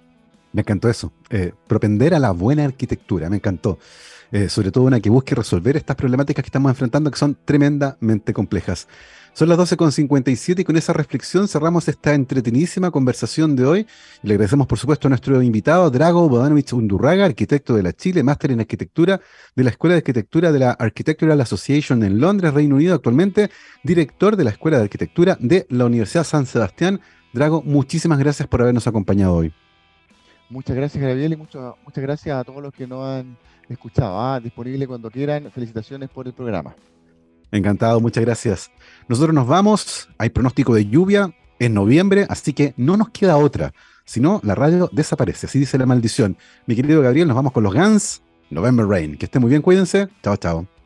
[0.53, 3.79] Me encantó eso, eh, propender a la buena arquitectura, me encantó.
[4.31, 8.33] Eh, sobre todo una que busque resolver estas problemáticas que estamos enfrentando que son tremendamente
[8.33, 8.87] complejas.
[9.37, 13.87] Son las 12.57 y con esa reflexión cerramos esta entretenidísima conversación de hoy.
[14.23, 18.49] le agradecemos, por supuesto, a nuestro invitado, Drago Bodanovich Undurraga, arquitecto de la Chile, máster
[18.49, 19.21] en arquitectura
[19.55, 23.51] de la Escuela de Arquitectura de la Architectural Association en Londres, Reino Unido, actualmente
[23.83, 26.99] director de la Escuela de Arquitectura de la Universidad San Sebastián.
[27.31, 29.53] Drago, muchísimas gracias por habernos acompañado hoy.
[30.49, 33.37] Muchas gracias, Gabriel, y muchas gracias a todos los que nos han
[33.69, 34.19] escuchado.
[34.19, 35.51] Ah, disponible cuando quieran.
[35.51, 36.73] Felicitaciones por el programa.
[37.51, 38.71] Encantado, muchas gracias.
[39.07, 43.73] Nosotros nos vamos, hay pronóstico de lluvia en noviembre, así que no nos queda otra.
[44.05, 46.37] Si no, la radio desaparece, así dice la maldición.
[46.65, 49.17] Mi querido Gabriel, nos vamos con los Guns, November Rain.
[49.17, 50.07] Que esté muy bien, cuídense.
[50.23, 50.76] Chao, chao.